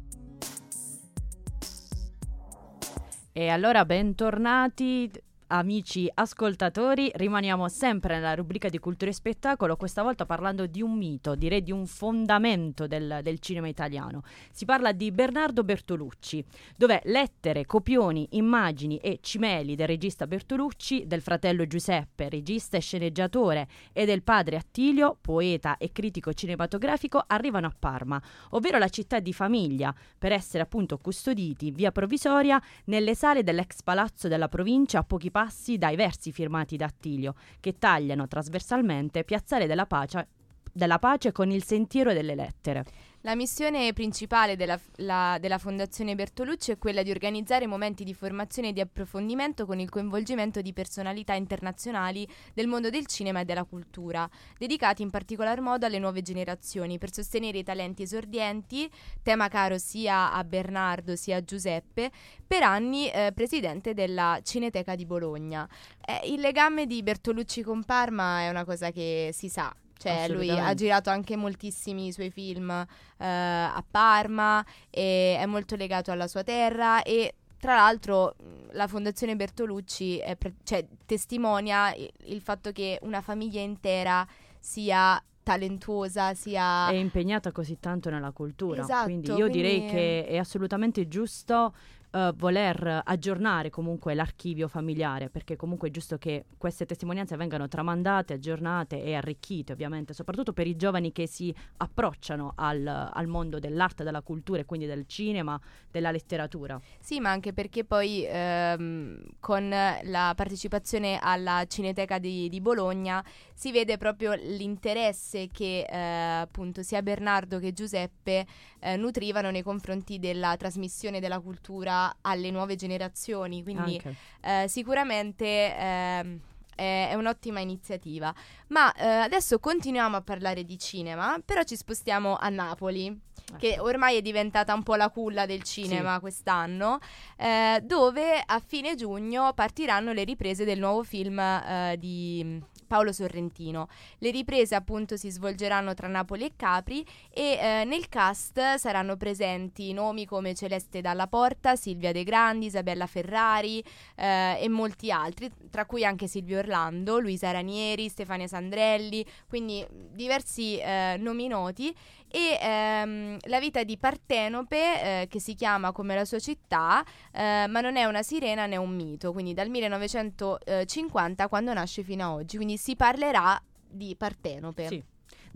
[3.32, 5.10] E allora bentornati
[5.56, 10.96] amici ascoltatori, rimaniamo sempre nella rubrica di cultura e spettacolo, questa volta parlando di un
[10.96, 14.22] mito, direi di un fondamento del, del cinema italiano.
[14.50, 16.44] Si parla di Bernardo Bertolucci,
[16.76, 23.68] dove lettere, copioni, immagini e cimeli del regista Bertolucci, del fratello Giuseppe, regista e sceneggiatore,
[23.92, 29.32] e del padre Attilio, poeta e critico cinematografico, arrivano a Parma, ovvero la città di
[29.32, 35.30] famiglia, per essere appunto custoditi via provvisoria nelle sale dell'ex palazzo della provincia a pochi
[35.30, 35.42] passi
[35.78, 40.28] dai versi firmati da Attilio, che tagliano trasversalmente Piazzale della Pace,
[40.72, 42.85] della Pace con il sentiero delle lettere.
[43.26, 48.68] La missione principale della, la- della Fondazione Bertolucci è quella di organizzare momenti di formazione
[48.68, 53.64] e di approfondimento con il coinvolgimento di personalità internazionali del mondo del cinema e della
[53.64, 58.90] cultura, dedicati in particolar modo alle nuove generazioni per sostenere i talenti esordienti,
[59.22, 62.10] tema caro sia a Bernardo sia a Giuseppe,
[62.46, 65.66] per anni eh, presidente della Cineteca di Bologna.
[65.98, 69.74] Eh, il legame di Bertolucci con Parma è una cosa che si sa.
[69.96, 72.87] Cioè, lui ha girato anche moltissimi suoi film eh,
[73.26, 78.35] a Parma è molto legato alla sua terra e tra l'altro
[78.72, 84.26] la Fondazione Bertolucci pre- cioè, testimonia i- il fatto che una famiglia intera
[84.59, 86.88] sia talentuosa, sia...
[86.88, 88.80] è impegnata così tanto nella cultura.
[88.83, 91.74] Esatto, quindi io direi quindi- che è assolutamente giusto
[92.14, 98.35] eh, voler aggiornare comunque l'archivio familiare, perché comunque è giusto che queste testimonianze vengano tramandate,
[98.35, 104.05] aggiornate e arricchite, ovviamente, soprattutto per i giovani che si approcciano al, al mondo dell'arte,
[104.05, 106.81] della cultura e quindi del cinema, della letteratura.
[107.00, 113.72] Sì, ma anche perché poi ehm, con la partecipazione alla Cineteca di, di Bologna si
[113.72, 118.46] vede proprio l'interesse che eh, appunto sia Bernardo che Giuseppe
[118.79, 123.62] eh, nutrivano nei confronti della trasmissione della cultura alle nuove generazioni.
[123.62, 124.00] Quindi
[124.40, 126.40] eh, sicuramente ehm,
[126.74, 128.34] è, è un'ottima iniziativa.
[128.68, 133.20] Ma eh, adesso continuiamo a parlare di cinema, però ci spostiamo a Napoli
[133.58, 136.98] che ormai è diventata un po' la culla del cinema quest'anno,
[137.36, 143.88] eh, dove a fine giugno partiranno le riprese del nuovo film eh, di Paolo Sorrentino.
[144.18, 149.92] Le riprese appunto si svolgeranno tra Napoli e Capri e eh, nel cast saranno presenti
[149.92, 153.83] nomi come Celeste Dalla Porta, Silvia De Grandi, Isabella Ferrari
[154.16, 160.79] eh, e molti altri, tra cui anche Silvio Orlando, Luisa Ranieri, Stefania Sandrelli, quindi diversi
[160.79, 161.94] eh, nomi noti
[162.35, 167.66] e ehm, la vita di Partenope, eh, che si chiama come la sua città, eh,
[167.68, 172.33] ma non è una sirena né un mito, quindi dal 1950 quando nasce fino a
[172.33, 174.88] oggi, quindi si parlerà di Partenope.
[174.88, 175.04] Sì.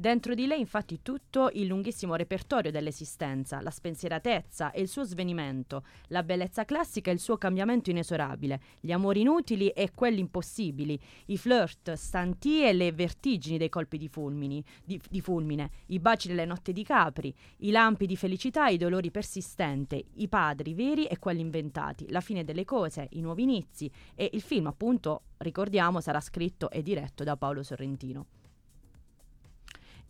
[0.00, 5.84] Dentro di lei infatti tutto il lunghissimo repertorio dell'esistenza, la spensieratezza e il suo svenimento,
[6.10, 11.36] la bellezza classica e il suo cambiamento inesorabile, gli amori inutili e quelli impossibili, i
[11.36, 16.44] flirt stanti e le vertigini dei colpi di, fulmini, di, di fulmine, i baci delle
[16.44, 21.18] notte di Capri, i lampi di felicità e i dolori persistenti, i padri veri e
[21.18, 26.20] quelli inventati, la fine delle cose, i nuovi inizi e il film appunto, ricordiamo, sarà
[26.20, 28.37] scritto e diretto da Paolo Sorrentino.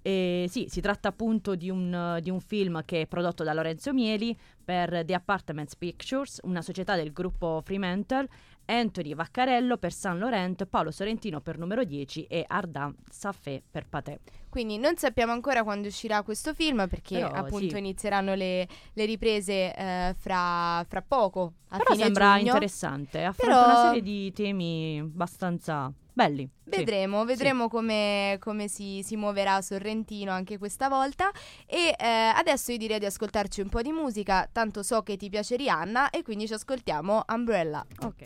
[0.03, 3.93] E sì, si tratta appunto di un, di un film che è prodotto da Lorenzo
[3.93, 8.29] Mieli per The Apartments Pictures, una società del gruppo Fremantle,
[8.67, 14.21] Anthony Vaccarello per San Laurent, Paolo Sorrentino per numero 10 e Ardan Safé per Paté.
[14.49, 17.79] Quindi non sappiamo ancora quando uscirà questo film perché Però, appunto sì.
[17.79, 22.47] inizieranno le, le riprese eh, fra, fra poco, a Però fine sembra giugno.
[22.53, 26.43] interessante, affronta Però- una serie di temi abbastanza belli.
[26.65, 26.71] sì.
[26.79, 31.31] Vedremo, vedremo come, come si, si muoverà Sorrentino anche questa volta.
[31.65, 35.29] E eh, adesso io direi di ascoltarci un po' di musica, tanto so che ti
[35.29, 37.87] piace Rihanna e quindi ci ascoltiamo Umbrella.
[38.01, 38.23] Ok.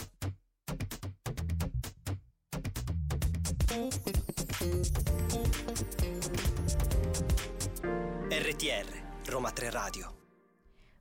[8.29, 8.87] RTR,
[9.27, 10.15] Roma 3 Radio.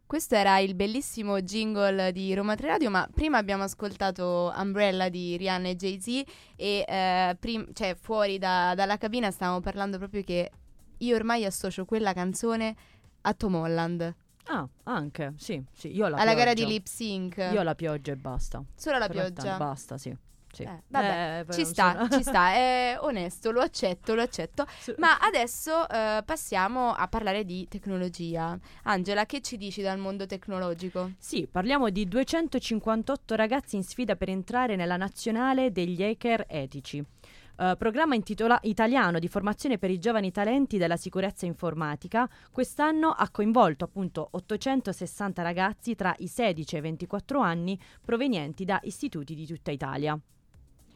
[0.07, 5.37] Questo era il bellissimo jingle di Roma 3 Radio, ma prima abbiamo ascoltato Umbrella di
[5.37, 6.07] Rihanna e Jay-Z
[6.55, 10.51] e eh, prim- cioè, fuori da- dalla cabina stavamo parlando proprio che
[10.97, 12.75] io ormai associo quella canzone
[13.21, 16.67] a Tom Holland, Ah, anche, sì, sì, io alla gara di pioggia.
[16.73, 17.37] lip sync.
[17.53, 18.63] Io ho la pioggia e basta.
[18.75, 19.57] Solo la Per realtà pioggia.
[19.57, 20.17] Basta, sì.
[20.51, 20.63] Sì.
[20.63, 24.65] Eh, vabbè, Eh, ci sta, sono- ci sta, è onesto, lo accetto, lo accetto.
[24.79, 24.93] Sì.
[24.97, 28.57] Ma adesso eh, passiamo a parlare di tecnologia.
[28.83, 31.11] Angela, che ci dici dal mondo tecnologico?
[31.17, 37.03] Sì, parliamo di 258 ragazzi in sfida per entrare nella nazionale degli hacker etici.
[37.57, 43.29] Eh, programma intitola- italiano di formazione per i giovani talenti della sicurezza informatica, quest'anno ha
[43.29, 49.45] coinvolto appunto 860 ragazzi tra i 16 e i 24 anni provenienti da istituti di
[49.45, 50.17] tutta Italia.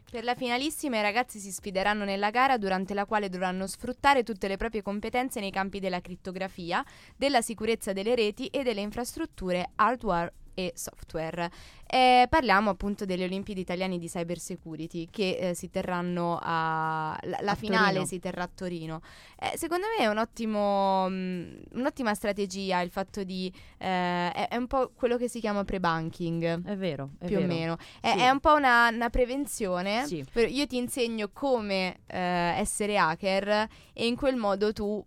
[0.09, 4.47] Per la finalissima i ragazzi si sfideranno nella gara durante la quale dovranno sfruttare tutte
[4.47, 6.83] le proprie competenze nei campi della crittografia,
[7.17, 11.51] della sicurezza delle reti e delle infrastrutture hardware e software.
[11.87, 17.37] E parliamo appunto delle Olimpiadi italiane di cyber security che eh, si terranno a la,
[17.41, 18.05] la A finale Torino.
[18.05, 19.01] si terrà a Torino.
[19.39, 24.55] Eh, secondo me è un ottimo, mh, un'ottima strategia il fatto di eh, è, è
[24.55, 27.51] un po' quello che si chiama pre-banking È vero, è più vero.
[27.51, 27.77] o meno.
[28.01, 28.19] È, Sì.
[28.19, 30.05] è un po' una, una prevenzione.
[30.07, 30.25] Sì.
[30.47, 32.17] Io ti insegno come eh,
[32.57, 35.03] essere hacker e in quel modo tu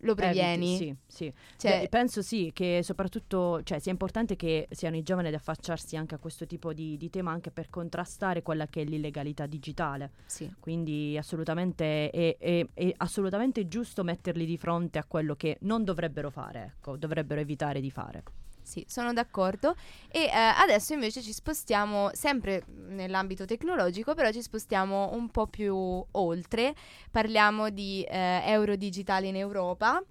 [0.00, 0.74] lo previeni.
[0.76, 1.32] Eviti, sì, sì.
[1.56, 5.96] Cioè- Beh, penso sì che soprattutto cioè, sia importante che siano i giovani ad affacciarsi
[5.96, 10.10] anche a questo tipo di, di tema anche per contrastare quella che è l'illegalità digitale.
[10.26, 10.52] Sì.
[10.60, 16.30] Quindi assolutamente è, è- è assolutamente giusto metterli di fronte a quello che non dovrebbero
[16.30, 18.22] fare, ecco, dovrebbero evitare di fare.
[18.66, 19.76] Sì, sono d'accordo.
[20.08, 26.04] E eh, adesso invece ci spostiamo sempre nell'ambito tecnologico, però ci spostiamo un po' più
[26.10, 26.74] oltre.
[27.12, 30.02] Parliamo di eh, euro digitale in Europa.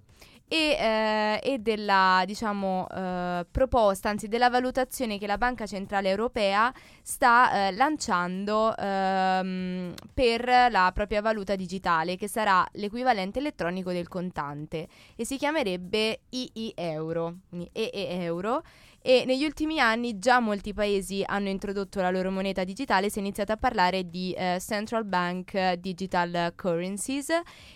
[0.48, 6.72] E, eh, e della diciamo eh, proposta, anzi della valutazione che la Banca Centrale Europea
[7.02, 14.86] sta eh, lanciando ehm, per la propria valuta digitale, che sarà l'equivalente elettronico del contante
[15.16, 18.62] e si chiamerebbe II Euro, quindi EE Euro.
[19.08, 23.20] E negli ultimi anni già molti paesi hanno introdotto la loro moneta digitale, si è
[23.20, 27.28] iniziato a parlare di eh, Central Bank eh, Digital Currencies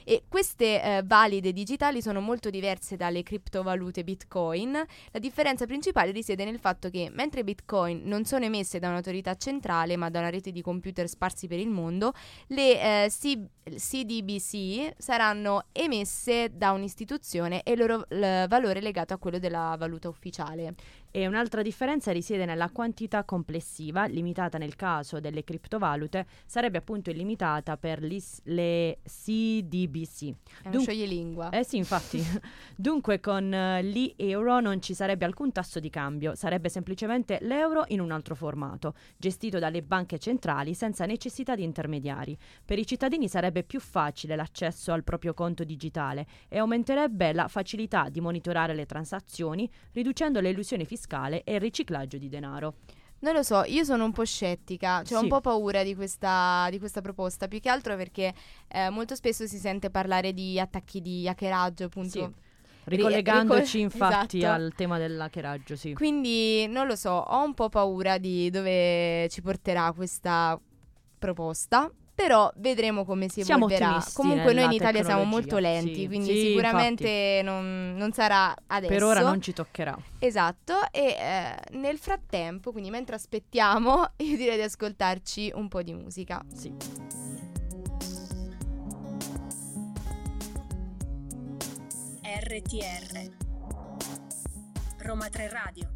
[0.03, 4.73] e queste eh, valide digitali sono molto diverse dalle criptovalute Bitcoin.
[4.73, 9.97] La differenza principale risiede nel fatto che mentre Bitcoin non sono emesse da un'autorità centrale
[9.97, 12.13] ma da una rete di computer sparsi per il mondo,
[12.49, 13.09] le eh,
[13.77, 19.77] CDBC saranno emesse da un'istituzione e il loro l- valore è legato a quello della
[19.79, 20.75] valuta ufficiale.
[21.13, 27.77] E un'altra differenza risiede nella quantità complessiva, limitata nel caso delle criptovalute, sarebbe appunto illimitata
[27.77, 30.23] per le CDBC.
[30.63, 31.51] È un Dun- scioglilingua.
[31.51, 32.23] Eh sì, infatti.
[32.77, 38.01] Dunque con eh, l'e-euro non ci sarebbe alcun tasso di cambio, sarebbe semplicemente l'euro in
[38.01, 42.39] un altro formato, gestito dalle banche centrali senza necessità di intermediari.
[42.65, 48.09] Per i cittadini sarebbe più facile l'accesso al proprio conto digitale e aumenterebbe la facilità
[48.09, 52.75] di monitorare le transazioni, riducendo l'illusione fiscale e il riciclaggio di denaro.
[53.21, 55.25] Non lo so, io sono un po' scettica, cioè ho Sì.
[55.25, 58.33] un po' paura di questa, di questa proposta, più che altro perché
[58.69, 62.09] eh, molto spesso si sente parlare di attacchi di hackeraggio, appunto.
[62.09, 62.49] Sì.
[62.85, 64.55] Ricollegandoci ricol- infatti esatto.
[64.63, 65.93] al tema dell'hackeraggio, sì.
[65.93, 70.59] Quindi non lo so, ho un po' paura di dove ci porterà questa
[71.19, 71.93] proposta.
[72.21, 74.05] Però vedremo come si Siamo evolverà.
[74.13, 76.07] Comunque noi in Italia siamo molto lenti, sì.
[76.07, 78.93] quindi Sì, sicuramente non, non sarà adesso.
[78.93, 79.97] Per ora non ci toccherà.
[80.19, 85.95] Esatto, e eh, nel frattempo, quindi mentre aspettiamo, io direi di ascoltarci un po' di
[85.95, 86.45] musica.
[86.55, 86.71] Sì.
[92.23, 93.31] RTR
[94.99, 95.89] Roma 3 Radio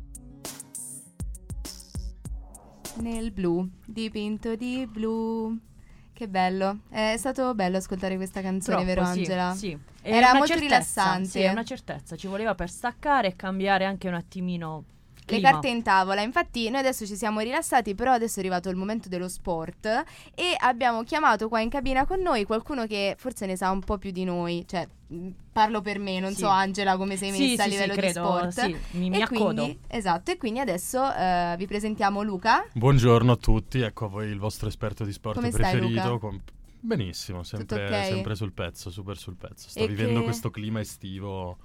[3.02, 5.72] Nel blu, dipinto di blu.
[6.14, 6.78] Che bello.
[6.88, 9.54] È stato bello ascoltare questa canzone, Troppo, vero sì, Angela?
[9.54, 9.78] Sì.
[10.00, 11.28] Era molto certezza, rilassante.
[11.28, 12.14] Sì, è una certezza.
[12.14, 14.84] Ci voleva per staccare e cambiare anche un attimino
[15.26, 18.76] Le carte in tavola, infatti noi adesso ci siamo rilassati, però adesso è arrivato il
[18.76, 23.56] momento dello sport e abbiamo chiamato qua in cabina con noi qualcuno che forse ne
[23.56, 26.40] sa un po' più di noi, cioè mh, parlo per me, non Sì.
[26.40, 28.50] so Angela come sei messa Sì, a sì, sì, livello credo, di sport.
[28.50, 29.62] sì, mi- mi e accodo.
[29.62, 32.66] quindi, esatto, e quindi adesso eh, vi presentiamo Luca.
[32.72, 36.06] Buongiorno a tutti, ecco a voi il vostro esperto di sport Come stai, preferito.
[36.06, 36.18] Luca?
[36.18, 36.42] con-
[36.80, 38.04] Benissimo, sempre, ok?
[38.04, 39.70] sempre sul pezzo, super sul pezzo.
[39.70, 41.56] Sto E vivendo che- questo clima estivo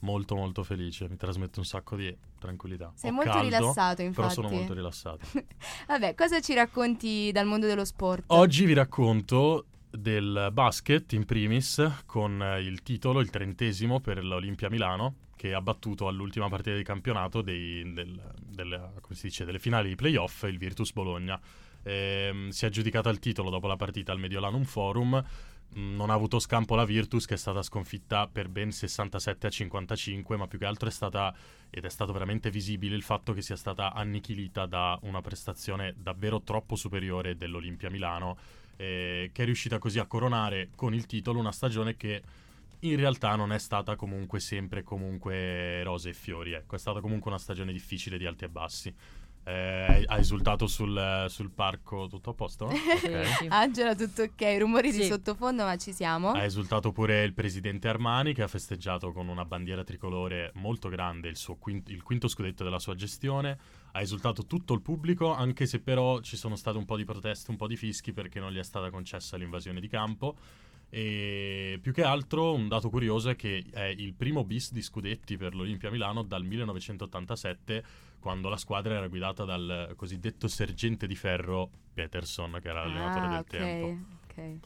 [0.00, 2.92] molto molto felice, mi trasmette un sacco di tranquillità.
[2.94, 4.28] Sei Ho molto caldo, rilassato, infatti.
[4.34, 5.26] Però sono molto rilassato.
[5.88, 8.24] Vabbè, cosa ci racconti dal mondo dello sport?
[8.28, 14.68] Oggi vi racconto del basket in primis con eh, il titolo, il trentesimo per l'Olimpia
[14.68, 19.60] Milano che ha battuto all'ultima partita di campionato dei- del- del- come si dice, delle
[19.60, 21.40] finali di playoff il Virtus Bologna.
[21.84, 25.24] Ehm, si è aggiudicata il titolo dopo la partita al Mediolanum Forum.
[25.76, 29.50] Mm, Non ha avuto scampo la Virtus che è stata sconfitta per ben 67 a
[29.50, 31.34] 55, ma più che altro è stata
[31.70, 36.40] ed è stato veramente visibile il fatto che sia stata annichilita da una prestazione davvero
[36.42, 38.38] troppo superiore dell'Olimpia Milano,
[38.76, 42.22] eh, che è riuscita così a coronare con il titolo una stagione che
[42.80, 47.30] in realtà non è stata comunque sempre comunque rose e fiori, ecco, è stata comunque
[47.30, 48.94] una stagione difficile di alti e bassi.
[49.48, 52.68] Eh, ha esultato sul, sul parco tutto a posto?
[52.68, 52.76] Sì,
[53.16, 53.26] Ok.
[53.38, 53.46] sì.
[53.48, 55.08] Angela, tutto ok, rumori di Sì.
[55.08, 56.32] sottofondo, ma ci siamo.
[56.32, 61.28] Ha esultato pure il presidente Armani che ha festeggiato con una bandiera tricolore molto grande
[61.28, 63.58] il, suo quinto, il quinto scudetto della sua gestione.
[63.92, 67.50] Ha esultato tutto il pubblico, anche se però ci sono state un po' di proteste,
[67.50, 70.36] un po' di fischi perché non gli è stata concessa l'invasione di campo.
[70.90, 75.36] E più che altro un dato curioso è che è il primo bis di scudetti
[75.36, 77.84] per l'Olimpia Milano dal 1987,
[78.28, 83.28] quando la squadra era guidata dal cosiddetto sergente di ferro Peterson, che era l'allenatore ah,
[83.28, 84.04] del ok, tempo.
[84.24, 84.58] ok.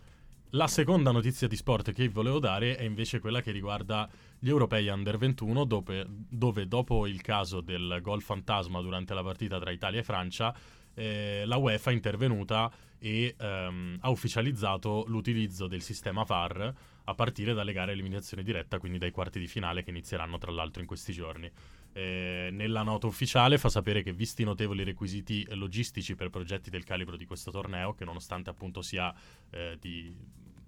[0.51, 4.89] La seconda notizia di sport che volevo dare è invece quella che riguarda gli europei
[4.89, 10.01] under 21, dove, dove dopo il caso del gol fantasma durante la partita tra Italia
[10.01, 10.53] e Francia,
[10.95, 17.55] eh, la UEFA è intervenuta e ehm, ha ufficializzato l'utilizzo del sistema VAR a partire
[17.55, 20.89] dalle gare a eliminazione diretta, quindi dai quarti di finale che inizieranno tra l'altro in
[20.89, 21.51] questi giorni.
[21.95, 26.85] Eh, nella nota ufficiale fa sapere che visti i notevoli requisiti logistici per progetti del
[26.85, 29.15] calibro di questo torneo, che nonostante appunto sia
[29.51, 30.15] eh, di,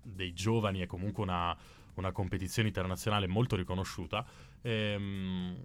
[0.02, 1.56] dei giovani è comunque una,
[1.94, 4.24] una competizione internazionale molto riconosciuta,
[4.60, 5.60] ehm,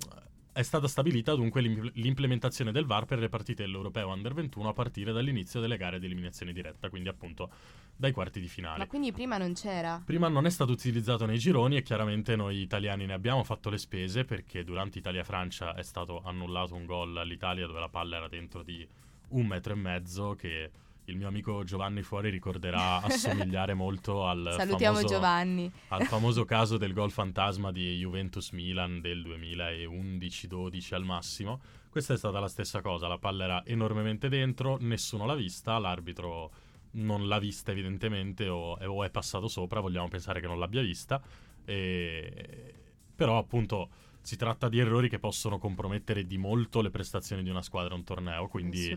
[0.52, 4.74] è stata stabilita dunque l'im- l'implementazione del VAR per le partite dell'Europeo Under 21 a
[4.74, 7.50] partire dall'inizio delle gare di eliminazione diretta, quindi appunto
[7.96, 8.80] dai quarti di finale.
[8.80, 10.02] Ma quindi prima non c'era?
[10.04, 13.78] Prima non è stato utilizzato nei gironi e chiaramente noi italiani ne abbiamo fatto le
[13.78, 18.64] spese perché durante Italia-Francia è stato annullato un gol all'Italia dove la palla era dentro
[18.64, 18.88] di
[19.30, 20.72] un metro e mezzo che
[21.10, 25.72] il mio amico Giovanni Fuori ricorderà assomigliare molto al Salutiamo famoso, Giovanni.
[25.90, 31.60] al famoso caso del gol fantasma di Juventus-Milan del 2011-12 al massimo.
[31.90, 36.52] Questa è stata la stessa cosa, la palla era enormemente dentro, nessuno l'ha vista, l'arbitro
[36.92, 41.22] non l'ha vista evidentemente o, o è passato sopra, vogliamo pensare che non l'abbia vista,
[41.66, 42.74] e...
[43.16, 43.90] però appunto
[44.22, 47.98] si tratta di errori che possono compromettere di molto le prestazioni di una squadra a
[47.98, 48.96] un torneo, quindi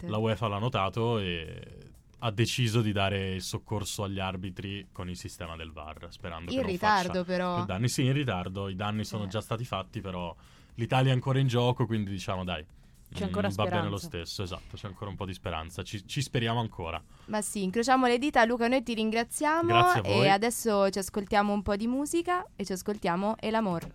[0.00, 5.16] la UEFA l'ha notato e ha deciso di dare il soccorso agli arbitri con il
[5.16, 7.64] sistema del VAR, sperando In che ritardo però.
[7.66, 7.88] danni.
[7.88, 9.28] Sì, in ritardo, i danni sono Eh.
[9.28, 10.34] già stati fatti, però
[10.76, 12.64] l'Italia è ancora in gioco, quindi diciamo dai.
[13.12, 16.04] C'è ancora mm, va bene lo stesso, esatto, c'è ancora un po' di speranza, ci,
[16.04, 17.00] ci speriamo ancora.
[17.26, 18.44] Ma sì, incrociamo le dita.
[18.44, 19.68] Luca, noi ti ringraziamo.
[19.68, 20.06] Grazie a.
[20.08, 23.86] E adesso ci ascoltiamo un po' di musica e ci ascoltiamo El Amor.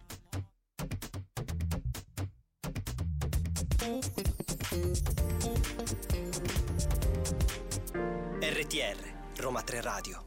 [8.42, 8.98] RTR,
[9.38, 10.24] Roma 3 Radio.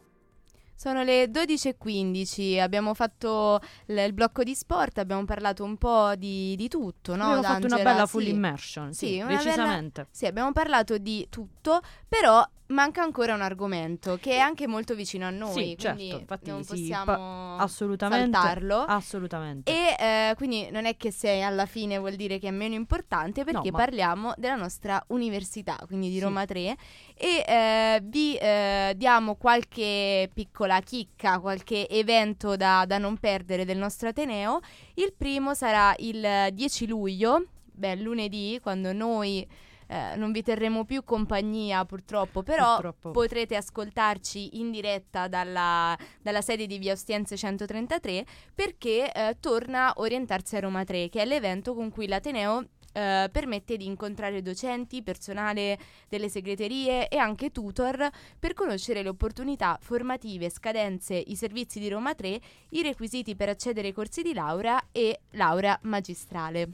[0.75, 6.57] Sono le 12.15, abbiamo fatto l- il blocco di sport, abbiamo parlato un po' di,
[6.57, 7.25] di tutto, no?
[7.25, 7.91] Abbiamo fatto una D'Angela?
[7.93, 8.29] bella full Sì.
[8.31, 10.07] immersion, sì, Sì, una bella- decisamente.
[10.11, 15.27] Sì, abbiamo parlato di tutto, però manca ancora un argomento che è anche molto vicino
[15.27, 18.31] a noi, Sì, certo, quindi infatti non sì, possiamo Assolutamente.
[18.39, 18.79] saltarlo.
[18.81, 19.71] Assolutamente.
[19.71, 23.45] E eh, quindi non è che se alla fine vuol dire che è meno importante
[23.45, 26.21] perché ma- parliamo della nostra università, quindi di Sì.
[26.21, 26.77] Roma 3
[27.15, 33.79] e eh, vi eh, diamo qualche piccola chicca, qualche evento da, da non perdere del
[33.79, 34.61] nostro Ateneo.
[34.95, 39.47] Il primo sarà il 10 luglio, beh lunedì, quando noi
[39.93, 43.11] eh, non vi terremo più compagnia purtroppo, però Purtroppo.
[43.11, 48.25] potrete ascoltarci in diretta dalla, dalla sede di Via Ostiense 133
[48.55, 53.77] perché eh, torna Orientarsi a Roma 3, che è l'evento con cui l'Ateneo eh, permette
[53.77, 55.79] di incontrare docenti, personale
[56.09, 62.15] delle segreterie e anche tutor per conoscere le opportunità formative, scadenze, i servizi di Roma
[62.15, 62.41] 3,
[62.71, 66.71] i requisiti per accedere ai corsi di laurea e laurea magistrale.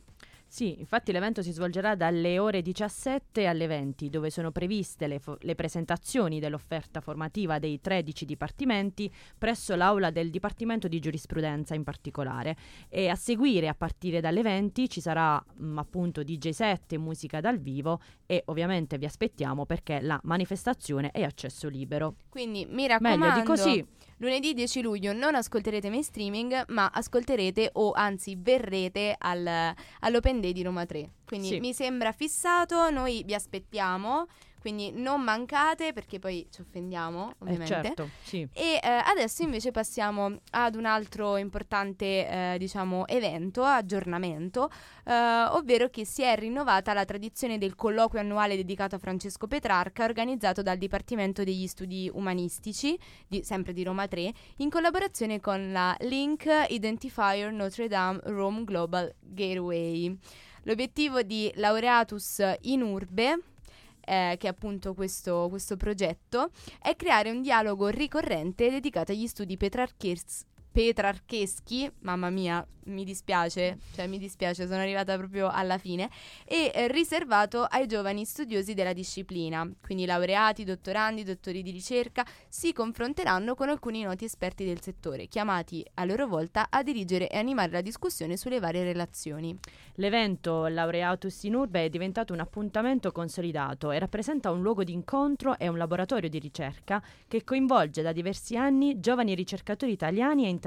[0.50, 5.36] Sì, infatti l'evento si svolgerà dalle ore 17 alle 20, dove sono previste le, fo-
[5.42, 12.56] le presentazioni dell'offerta formativa dei 13 dipartimenti presso l'aula del Dipartimento di Giurisprudenza in particolare.
[12.88, 17.58] E a seguire, a partire dalle 20, ci sarà mh, appunto DJ set, musica dal
[17.58, 22.14] vivo e ovviamente vi aspettiamo perché la manifestazione è accesso libero.
[22.30, 23.86] Quindi mi raccomando, Meglio di così.
[24.16, 30.52] lunedì 10 luglio non ascolterete mai streaming, ma ascolterete o anzi verrete al, all'Open Day
[30.52, 31.10] di Roma 3.
[31.26, 31.60] Quindi Sì.
[31.60, 34.26] mi sembra fissato, noi vi aspettiamo,
[34.68, 37.66] quindi non mancate perché poi ci offendiamo, Eh, ovviamente.
[37.66, 38.46] certo, sì.
[38.52, 44.70] E eh, adesso invece passiamo ad un altro importante, eh, diciamo, evento, aggiornamento,
[45.06, 45.12] eh,
[45.52, 50.60] ovvero che si è rinnovata la tradizione del colloquio annuale dedicato a Francesco Petrarca, organizzato
[50.60, 56.46] dal Dipartimento degli Studi Umanistici, di- sempre di Roma 3, in collaborazione con la Link
[56.68, 60.14] Identifier Notre Dame Rome Global Gateway.
[60.64, 63.38] L'obiettivo di Laureatus in Urbe
[64.08, 66.50] eh, che è appunto questo, questo progetto,
[66.80, 70.44] è creare un dialogo ricorrente dedicato agli studi petrarches-
[70.78, 76.10] petrarcheschi, mamma mia, mi dispiace, cioè mi dispiace, sono arrivata proprio alla fine,
[76.44, 82.72] e eh, riservato ai giovani studiosi della disciplina, quindi laureati, dottorandi, dottori di ricerca, si
[82.72, 87.72] confronteranno con alcuni noti esperti del settore, chiamati a loro volta a dirigere e animare
[87.72, 89.58] la discussione sulle varie relazioni.
[89.94, 95.58] L'evento Laureatus in Urbe è diventato un appuntamento consolidato e rappresenta un luogo di incontro
[95.58, 100.66] e un laboratorio di ricerca che coinvolge da diversi anni giovani ricercatori italiani e internazionali,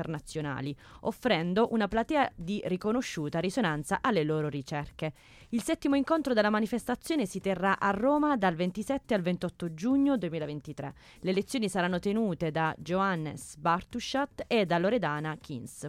[1.02, 5.14] offrendo una platea di riconosciuta risonanza alle loro ricerche.
[5.50, 10.94] Il settimo incontro della manifestazione si terrà a Roma dal 27 al 28 giugno 2023.
[11.20, 15.88] Le lezioni saranno tenute da Johannes Bartuschat e da Loredana Kins.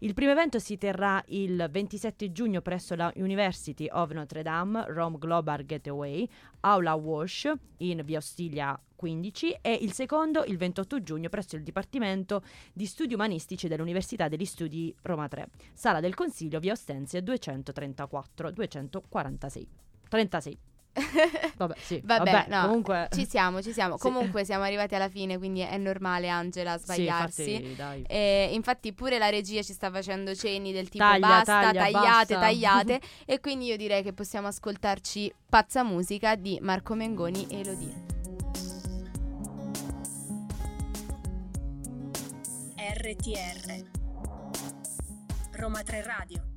[0.00, 5.18] Il primo evento si terrà il 27 giugno presso la University of Notre Dame Rome
[5.18, 6.28] Global Gateway,
[6.60, 12.42] Aula Walsh, in via Ostiglia 15 e il secondo il 28 giugno presso il Dipartimento
[12.72, 19.68] di Studi Umanistici dell'Università degli Studi Roma 3, Sala del Consiglio, via Ostenzia 234 246.
[20.08, 20.58] 36.
[21.56, 22.00] Vabbè, sì.
[22.04, 23.96] Vabbè, Vabbè, no, comunque Ci siamo, ci siamo.
[23.96, 24.02] Sì.
[24.02, 27.54] Comunque siamo arrivati alla fine, quindi è normale Angela Sì, sbagliarsi.
[27.54, 28.02] infatti, dai.
[28.06, 32.34] E infatti pure la regia ci sta facendo cenni del tipo Taglia, basta, taglia, tagliate,
[32.34, 37.58] basta." tagliate e quindi io direi che possiamo ascoltarci Pazza Musica di Marco Mengoni e
[37.60, 38.13] Elodie.
[43.04, 43.84] RTR
[45.58, 46.53] Roma 3 Radio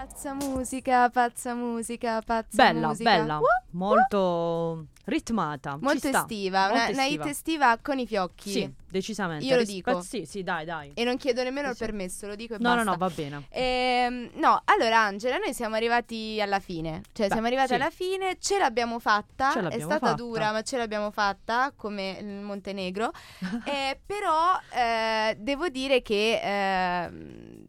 [0.00, 3.10] Pazza musica, pazza musica, pazza Bella, musica.
[3.18, 3.42] bella, Uh,
[3.72, 5.76] molto ritmata.
[5.78, 8.50] molto estiva, una, molto una hit estiva con i fiocchi.
[8.50, 9.44] Sì, decisamente.
[9.44, 10.00] Io lo Rispetto- dico.
[10.02, 10.92] Sì, sì, dai, dai.
[10.94, 11.84] E non chiedo nemmeno il Sì, sì.
[11.84, 12.90] permesso, lo dico e No, no, basta.
[12.92, 13.46] no, va bene.
[13.50, 17.02] Ehm, no, allora Angela, noi siamo arrivati alla fine.
[17.12, 17.74] Cioè, Beh, siamo arrivati sì.
[17.74, 19.50] alla fine, ce l'abbiamo fatta.
[19.52, 20.16] Ce è l'abbiamo stata fatta.
[20.22, 23.12] dura, ma ce l'abbiamo fatta, come il Montenegro.
[23.70, 27.59] Eh, però eh, devo dire che ehm,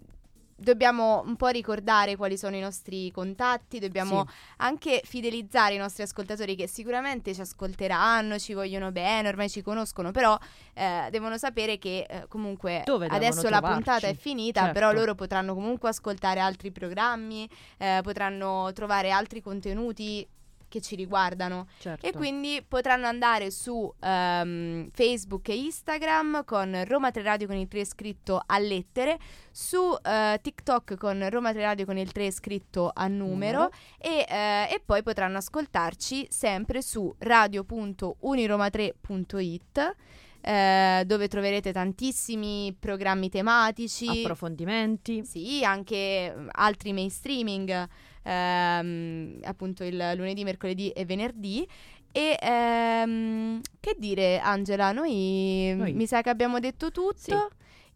[0.61, 4.33] dobbiamo un po' ricordare quali sono i nostri contatti, dobbiamo Sì.
[4.57, 10.11] anche fidelizzare i nostri ascoltatori che sicuramente ci ascolteranno, ci vogliono bene, ormai ci conoscono,
[10.11, 10.37] però
[10.73, 13.73] eh, devono sapere che eh, comunque Dove adesso la trovarci?
[13.83, 14.73] puntata è finita, Certo.
[14.79, 20.27] però loro potranno comunque ascoltare altri programmi, eh, potranno trovare altri contenuti
[20.71, 22.05] che ci riguardano Certo.
[22.05, 27.67] e quindi potranno andare su ehm, Facebook e Instagram con Roma 3 Radio con il
[27.67, 29.19] 3 scritto a lettere,
[29.51, 33.69] su eh, TikTok con Roma 3 Radio con il 3 scritto a numero Numero.
[33.97, 39.95] e, eh, e poi potranno ascoltarci sempre su radio.uniroma3.it
[40.41, 44.07] eh, dove troverete tantissimi programmi tematici.
[44.07, 45.23] approfondimenti.
[45.23, 47.87] Sì, anche mm, altri mainstreaming,
[48.23, 51.67] ehm, appunto il lunedì, mercoledì e venerdì.
[52.11, 57.13] E ehm, che dire, Angela, noi, Noi- mi sa che abbiamo detto tutto.
[57.15, 57.35] Sì.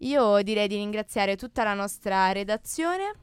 [0.09, 3.13] Io direi di ringraziare tutta la nostra redazione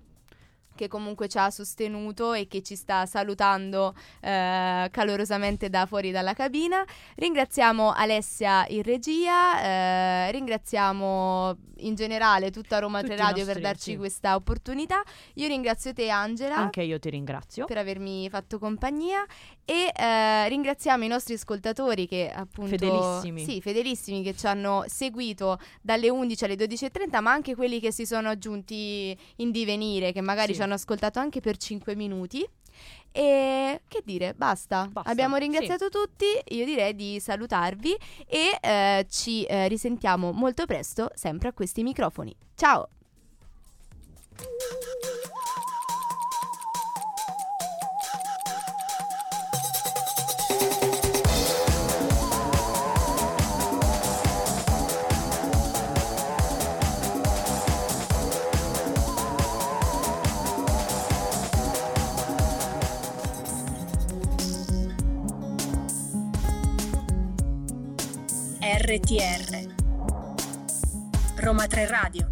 [0.74, 6.34] che comunque ci ha sostenuto e che ci sta salutando eh, calorosamente da fuori dalla
[6.34, 6.84] cabina.
[7.16, 13.60] Ringraziamo Alessia in regia, eh, ringraziamo in generale tutta Roma 3 Tutti i Radio per
[13.60, 13.96] darci sì.
[13.96, 15.02] questa opportunità.
[15.34, 17.64] Io ringrazio te Angela Anche io ti ringrazio.
[17.66, 19.24] per avermi fatto compagnia
[19.64, 23.44] e eh, ringraziamo i nostri ascoltatori che appunto Fedelissimi.
[23.44, 28.06] sì, fedelissimi che ci hanno seguito dalle 11 alle 12.30 ma anche quelli che si
[28.06, 30.58] sono aggiunti in divenire che magari Sì.
[30.58, 32.46] ci hanno ascoltato anche per 5 minuti
[33.10, 34.88] e che dire, basta.
[34.90, 37.96] Basta, Abbiamo ringraziato tutti, io direi di salutarvi
[38.26, 42.34] e eh, ci eh, risentiamo molto presto sempre a questi microfoni.
[42.54, 42.88] Ciao!
[68.84, 69.68] RTR
[71.36, 72.31] Roma 3 Radio